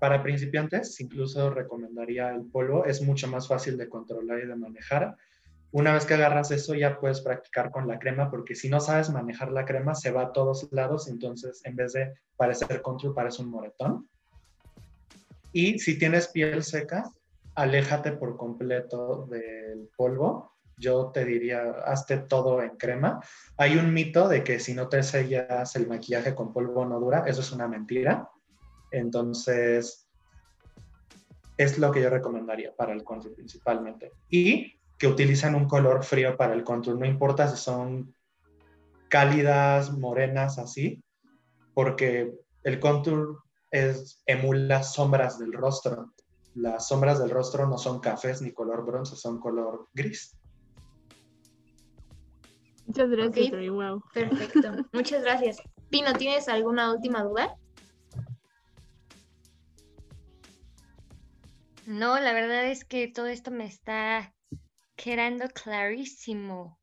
Para 0.00 0.22
principiantes, 0.22 0.98
incluso 0.98 1.50
recomendaría 1.50 2.30
el 2.30 2.46
polvo, 2.46 2.86
es 2.86 3.02
mucho 3.02 3.28
más 3.28 3.46
fácil 3.46 3.76
de 3.76 3.90
controlar 3.90 4.40
y 4.40 4.46
de 4.46 4.56
manejar. 4.56 5.14
Una 5.72 5.92
vez 5.92 6.06
que 6.06 6.14
agarras 6.14 6.50
eso, 6.50 6.74
ya 6.74 6.98
puedes 6.98 7.20
practicar 7.20 7.70
con 7.70 7.86
la 7.86 7.98
crema, 7.98 8.30
porque 8.30 8.54
si 8.54 8.70
no 8.70 8.80
sabes 8.80 9.10
manejar 9.10 9.52
la 9.52 9.66
crema, 9.66 9.94
se 9.94 10.10
va 10.10 10.22
a 10.22 10.32
todos 10.32 10.68
lados, 10.72 11.06
entonces 11.06 11.60
en 11.66 11.76
vez 11.76 11.92
de 11.92 12.14
parecer 12.38 12.80
contour, 12.80 13.14
parece 13.14 13.42
un 13.42 13.50
moretón. 13.50 14.08
Y 15.52 15.78
si 15.78 15.98
tienes 15.98 16.28
piel 16.28 16.62
seca, 16.62 17.04
aléjate 17.54 18.12
por 18.12 18.38
completo 18.38 19.26
del 19.26 19.90
polvo. 19.98 20.54
Yo 20.78 21.10
te 21.12 21.26
diría, 21.26 21.72
hazte 21.84 22.16
todo 22.16 22.62
en 22.62 22.78
crema. 22.78 23.20
Hay 23.58 23.76
un 23.76 23.92
mito 23.92 24.28
de 24.28 24.42
que 24.42 24.58
si 24.60 24.72
no 24.72 24.88
te 24.88 25.02
sellas 25.02 25.76
el 25.76 25.86
maquillaje 25.86 26.34
con 26.34 26.54
polvo 26.54 26.86
no 26.86 26.98
dura. 26.98 27.24
Eso 27.26 27.42
es 27.42 27.52
una 27.52 27.68
mentira. 27.68 28.29
Entonces, 28.90 30.08
es 31.56 31.78
lo 31.78 31.92
que 31.92 32.02
yo 32.02 32.10
recomendaría 32.10 32.74
para 32.74 32.92
el 32.92 33.04
contour 33.04 33.34
principalmente. 33.34 34.12
Y 34.28 34.80
que 34.98 35.06
utilicen 35.06 35.54
un 35.54 35.66
color 35.66 36.04
frío 36.04 36.36
para 36.36 36.54
el 36.54 36.64
contour. 36.64 36.98
No 36.98 37.06
importa 37.06 37.48
si 37.48 37.56
son 37.56 38.14
cálidas, 39.08 39.92
morenas, 39.92 40.58
así, 40.58 41.02
porque 41.74 42.32
el 42.62 42.80
contour 42.80 43.42
es, 43.70 44.22
emula 44.26 44.82
sombras 44.82 45.38
del 45.38 45.52
rostro. 45.52 46.12
Las 46.54 46.88
sombras 46.88 47.18
del 47.18 47.30
rostro 47.30 47.66
no 47.66 47.78
son 47.78 48.00
cafés 48.00 48.42
ni 48.42 48.52
color 48.52 48.84
bronce, 48.84 49.16
son 49.16 49.38
color 49.38 49.88
gris. 49.94 50.36
Muchas 52.86 53.10
gracias, 53.10 53.70
wow. 53.70 54.02
Perfecto. 54.12 54.72
Muchas 54.92 55.22
gracias. 55.22 55.58
Pino, 55.90 56.12
¿tienes 56.14 56.48
alguna 56.48 56.92
última 56.92 57.22
duda? 57.22 57.56
No, 61.90 62.20
la 62.20 62.32
verdad 62.32 62.66
es 62.66 62.84
que 62.84 63.08
todo 63.08 63.26
esto 63.26 63.50
me 63.50 63.66
está 63.66 64.32
quedando 64.94 65.48
clarísimo. 65.48 66.78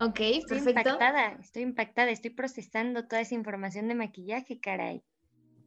Ok, 0.00 0.18
Estoy 0.18 0.58
perfecto. 0.58 0.80
impactada, 0.80 1.38
estoy 1.40 1.62
impactada, 1.62 2.10
estoy 2.10 2.30
procesando 2.30 3.06
toda 3.06 3.22
esa 3.22 3.36
información 3.36 3.86
de 3.86 3.94
maquillaje, 3.94 4.58
caray. 4.58 5.04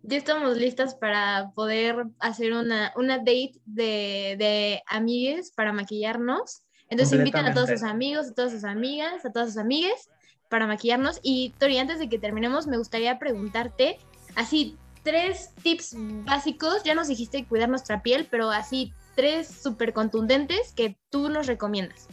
Ya 0.03 0.17
estamos 0.17 0.57
listas 0.57 0.93
para 0.93 1.53
poder 1.55 2.07
hacer 2.19 2.51
una, 2.51 2.91
una 2.97 3.19
date 3.19 3.53
de, 3.63 4.35
de 4.37 4.83
amigues 4.87 5.53
para 5.55 5.71
maquillarnos. 5.71 6.63
Entonces 6.89 7.17
invitan 7.17 7.45
a 7.45 7.53
todos 7.53 7.69
sus 7.69 7.83
amigos, 7.83 8.27
a 8.27 8.33
todas 8.33 8.51
sus 8.51 8.65
amigas, 8.65 9.23
a 9.23 9.31
todas 9.31 9.53
sus 9.53 9.57
amigues 9.57 10.09
para 10.49 10.67
maquillarnos. 10.67 11.21
Y 11.23 11.51
Tori, 11.59 11.77
antes 11.77 11.97
de 11.97 12.09
que 12.09 12.19
terminemos, 12.19 12.67
me 12.67 12.77
gustaría 12.77 13.19
preguntarte 13.19 13.99
así 14.35 14.77
tres 15.05 15.51
tips 15.61 15.95
básicos. 16.25 16.83
Ya 16.83 16.95
nos 16.95 17.07
dijiste 17.07 17.45
cuidar 17.45 17.69
nuestra 17.69 18.01
piel, 18.01 18.27
pero 18.29 18.49
así 18.49 18.91
tres 19.15 19.47
súper 19.47 19.93
contundentes 19.93 20.73
que 20.73 20.97
tú 21.09 21.29
nos 21.29 21.47
recomiendas. 21.47 22.09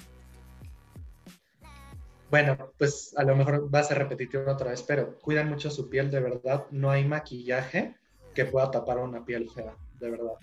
Bueno, 2.30 2.72
pues 2.78 3.12
a 3.16 3.24
lo 3.24 3.34
mejor 3.34 3.74
va 3.74 3.80
a 3.80 3.84
ser 3.84 3.98
repetitivo 3.98 4.50
otra 4.50 4.70
vez, 4.70 4.82
pero 4.82 5.18
cuidan 5.18 5.48
mucho 5.48 5.70
su 5.70 5.88
piel, 5.88 6.10
de 6.10 6.20
verdad. 6.20 6.66
No 6.70 6.90
hay 6.90 7.04
maquillaje 7.04 7.96
que 8.34 8.44
pueda 8.44 8.70
tapar 8.70 8.98
una 8.98 9.24
piel 9.24 9.50
fea, 9.50 9.74
de 9.98 10.10
verdad. 10.10 10.34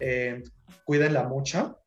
Eh, 0.00 0.42
cuídenla 0.84 1.24
mucho. 1.24 1.78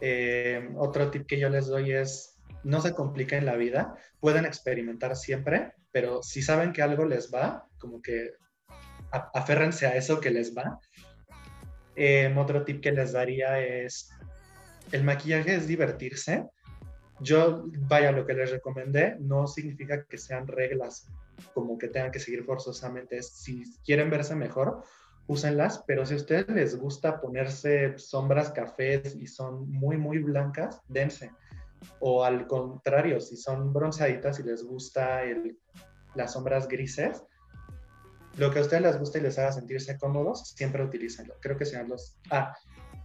Eh, 0.00 0.70
otro 0.76 1.10
tip 1.10 1.26
que 1.26 1.38
yo 1.38 1.48
les 1.48 1.66
doy 1.66 1.92
es 1.92 2.38
no 2.64 2.80
se 2.80 2.94
compliquen 2.94 3.46
la 3.46 3.56
vida. 3.56 3.94
Pueden 4.20 4.44
experimentar 4.44 5.16
siempre, 5.16 5.74
pero 5.90 6.22
si 6.22 6.42
saben 6.42 6.72
que 6.72 6.82
algo 6.82 7.04
les 7.04 7.32
va, 7.32 7.66
como 7.78 8.02
que 8.02 8.32
aférrense 9.12 9.86
a 9.86 9.96
eso 9.96 10.20
que 10.20 10.30
les 10.30 10.56
va. 10.56 10.78
Eh, 11.94 12.34
otro 12.36 12.64
tip 12.64 12.80
que 12.80 12.92
les 12.92 13.12
daría 13.12 13.60
es 13.60 14.10
el 14.92 15.04
maquillaje 15.04 15.54
es 15.54 15.66
divertirse 15.66 16.46
yo, 17.22 17.64
vaya, 17.88 18.10
lo 18.10 18.26
que 18.26 18.34
les 18.34 18.50
recomendé 18.50 19.16
no 19.20 19.46
significa 19.46 20.04
que 20.04 20.18
sean 20.18 20.46
reglas 20.48 21.06
como 21.54 21.78
que 21.78 21.88
tengan 21.88 22.10
que 22.10 22.18
seguir 22.18 22.44
forzosamente. 22.44 23.22
Si 23.22 23.62
quieren 23.84 24.10
verse 24.10 24.34
mejor, 24.34 24.82
úsenlas, 25.28 25.84
pero 25.86 26.04
si 26.04 26.14
a 26.14 26.16
ustedes 26.16 26.48
les 26.48 26.76
gusta 26.76 27.20
ponerse 27.20 27.96
sombras 27.96 28.50
cafés 28.50 29.14
y 29.14 29.28
son 29.28 29.70
muy, 29.70 29.96
muy 29.96 30.18
blancas, 30.18 30.80
dense. 30.88 31.30
O 32.00 32.24
al 32.24 32.46
contrario, 32.48 33.20
si 33.20 33.36
son 33.36 33.72
bronceaditas 33.72 34.40
y 34.40 34.42
les 34.42 34.64
gusta 34.64 35.22
el- 35.22 35.58
las 36.16 36.32
sombras 36.32 36.66
grises, 36.66 37.22
lo 38.36 38.50
que 38.50 38.58
a 38.58 38.62
ustedes 38.62 38.82
les 38.82 38.98
gusta 38.98 39.18
y 39.18 39.22
les 39.22 39.38
haga 39.38 39.52
sentirse 39.52 39.98
cómodos, 39.98 40.50
siempre 40.56 40.84
utilícenlo. 40.84 41.34
Creo 41.40 41.56
que 41.56 41.64
sean 41.64 41.88
los... 41.88 42.16
Ah, 42.30 42.56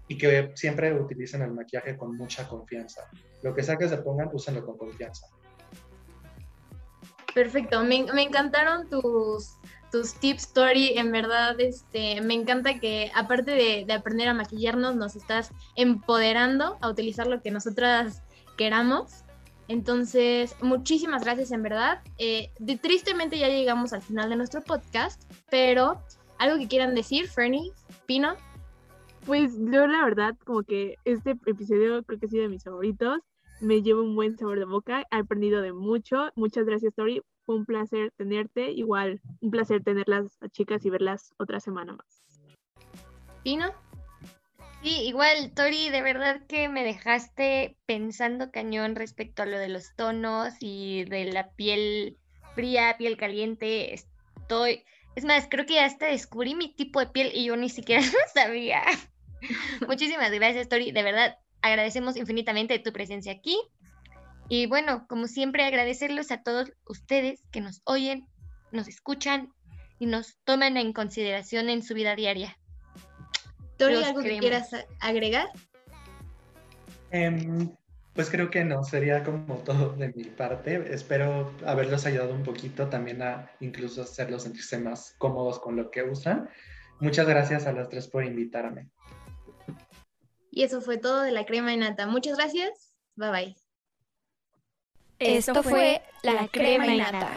y 0.07 0.17
que 0.17 0.51
siempre 0.55 0.93
utilicen 0.93 1.41
el 1.41 1.51
maquillaje 1.51 1.97
con 1.97 2.15
mucha 2.15 2.47
confianza. 2.47 3.09
Lo 3.43 3.53
que 3.53 3.61
sea 3.61 3.75
que 3.75 3.89
se 3.89 3.97
pongan, 3.97 4.29
úsenlo 4.31 4.65
con 4.65 4.77
confianza. 4.77 5.27
Perfecto, 7.35 7.83
me, 7.83 8.05
encantaron 8.23 8.89
tus, 8.89 9.57
tus 9.91 10.13
tips, 10.13 10.53
Tori. 10.53 10.97
En 10.97 11.11
verdad, 11.11 11.59
este, 11.59 12.21
me 12.21 12.33
encanta 12.33 12.79
que 12.79 13.11
aparte 13.13 13.51
de 13.85 13.93
aprender 13.93 14.29
a 14.29 14.33
maquillarnos, 14.33 14.95
nos 14.95 15.17
estás 15.17 15.51
empoderando 15.75 16.77
a 16.81 16.89
utilizar 16.89 17.27
lo 17.27 17.41
que 17.41 17.51
nosotras 17.51 18.23
queramos. 18.57 19.25
Entonces, 19.67 20.55
muchísimas 20.61 21.23
gracias, 21.23 21.51
en 21.51 21.61
verdad. 21.63 22.01
Eh, 22.17 22.51
de- 22.59 22.77
tristemente 22.77 23.37
ya 23.37 23.49
llegamos 23.49 23.93
al 23.93 24.01
final 24.01 24.29
de 24.29 24.35
nuestro 24.37 24.61
podcast, 24.61 25.21
pero 25.49 26.01
algo 26.39 26.57
que 26.57 26.67
quieran 26.67 26.95
decir, 26.95 27.27
Fernie, 27.27 27.71
Pino. 28.05 28.35
Pues 29.25 29.57
yo 29.57 29.87
la 29.87 30.05
verdad, 30.05 30.35
como 30.45 30.63
que 30.63 30.95
este 31.03 31.31
episodio 31.45 32.01
creo 32.03 32.19
que 32.19 32.27
ha 32.27 32.29
sido 32.29 32.43
de 32.43 32.49
mis 32.49 32.63
favoritos. 32.63 33.19
Me 33.59 33.81
llevo 33.81 34.03
un 34.03 34.15
buen 34.15 34.37
sabor 34.37 34.59
de 34.59 34.65
boca, 34.65 35.03
he 35.11 35.15
aprendido 35.17 35.61
de 35.61 35.73
mucho. 35.73 36.29
Muchas 36.35 36.65
gracias, 36.65 36.93
Tori. 36.95 37.21
Fue 37.45 37.55
un 37.55 37.65
placer 37.65 38.11
tenerte. 38.15 38.71
Igual, 38.71 39.19
un 39.41 39.51
placer 39.51 39.83
tenerlas 39.83 40.37
a 40.41 40.47
chicas 40.47 40.85
y 40.85 40.89
verlas 40.89 41.33
otra 41.39 41.59
semana 41.59 41.93
más. 41.93 42.23
Pino. 43.43 43.65
Sí, 44.87 45.01
igual, 45.01 45.51
Tori, 45.53 45.89
de 45.89 46.01
verdad 46.01 46.39
que 46.47 46.69
me 46.69 46.81
dejaste 46.85 47.75
pensando 47.85 48.51
cañón 48.51 48.95
respecto 48.95 49.43
a 49.43 49.45
lo 49.45 49.59
de 49.59 49.67
los 49.67 49.93
tonos 49.97 50.53
y 50.61 51.03
de 51.03 51.25
la 51.25 51.51
piel 51.55 52.17
fría, 52.55 52.95
piel 52.97 53.17
caliente. 53.17 53.93
Estoy, 53.93 54.85
es 55.17 55.25
más, 55.25 55.47
creo 55.51 55.65
que 55.65 55.81
hasta 55.81 56.05
descubrí 56.05 56.55
mi 56.55 56.73
tipo 56.73 57.01
de 57.01 57.07
piel 57.07 57.31
y 57.33 57.43
yo 57.43 57.57
ni 57.57 57.67
siquiera 57.67 58.01
lo 58.05 58.19
sabía. 58.33 58.81
Muchísimas 59.89 60.31
gracias, 60.31 60.69
Tori. 60.69 60.93
De 60.93 61.03
verdad, 61.03 61.37
agradecemos 61.61 62.15
infinitamente 62.15 62.79
tu 62.79 62.93
presencia 62.93 63.33
aquí. 63.33 63.59
Y 64.47 64.67
bueno, 64.67 65.05
como 65.09 65.27
siempre, 65.27 65.65
agradecerlos 65.65 66.31
a 66.31 66.43
todos 66.43 66.71
ustedes 66.85 67.43
que 67.51 67.59
nos 67.59 67.81
oyen, 67.83 68.25
nos 68.71 68.87
escuchan 68.87 69.51
y 69.99 70.05
nos 70.05 70.37
toman 70.45 70.77
en 70.77 70.93
consideración 70.93 71.69
en 71.69 71.83
su 71.83 71.93
vida 71.93 72.15
diaria. 72.15 72.57
Tori, 73.77 74.03
¿algo 74.03 74.21
que 74.21 74.37
quieras 74.39 74.69
agregar? 74.99 75.49
Em, 77.11 77.69
pues 78.13 78.29
creo 78.29 78.49
que 78.49 78.63
no, 78.65 78.83
sería 78.83 79.23
como 79.23 79.57
todo 79.59 79.89
de 79.93 80.11
mi 80.13 80.23
parte. 80.25 80.93
Espero 80.93 81.53
haberlos 81.65 82.05
ayudado 82.05 82.33
un 82.33 82.43
poquito 82.43 82.87
también 82.87 83.21
a 83.21 83.51
incluso 83.59 84.01
hacerlos 84.01 84.43
sentirse 84.43 84.77
más 84.79 85.15
cómodos 85.17 85.59
con 85.59 85.75
lo 85.75 85.91
que 85.91 86.03
usan. 86.03 86.49
Muchas 86.99 87.27
gracias 87.27 87.67
a 87.67 87.73
las 87.73 87.89
tres 87.89 88.07
por 88.07 88.25
invitarme. 88.25 88.89
Y 90.49 90.63
eso 90.63 90.81
fue 90.81 90.97
todo 90.97 91.21
de 91.21 91.31
la 91.31 91.45
crema 91.45 91.71
de 91.71 91.77
nata. 91.77 92.07
Muchas 92.07 92.35
gracias. 92.37 92.95
Bye 93.15 93.31
bye. 93.31 93.67
Esto 95.19 95.63
fue 95.63 96.01
La 96.21 96.47
Crema 96.47 96.87
y 96.87 96.97
Nata. 96.97 97.29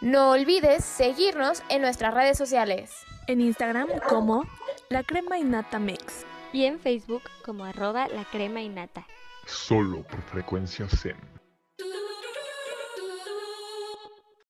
No 0.00 0.30
olvides 0.30 0.84
seguirnos 0.84 1.62
en 1.68 1.82
nuestras 1.82 2.14
redes 2.14 2.38
sociales. 2.38 2.92
En 3.26 3.40
Instagram 3.40 3.88
como 4.08 4.44
La 4.90 5.02
Crema 5.02 5.38
y 5.38 5.44
Nata 5.44 5.78
Mix. 5.78 6.26
Y 6.52 6.66
en 6.66 6.78
Facebook 6.78 7.22
como 7.44 7.64
arroba 7.64 8.06
la 8.08 8.24
crema 8.24 8.60
y 8.60 8.68
nata. 8.68 9.06
Solo 9.46 10.02
por 10.02 10.22
frecuencia 10.22 10.86
Zen. 10.88 11.16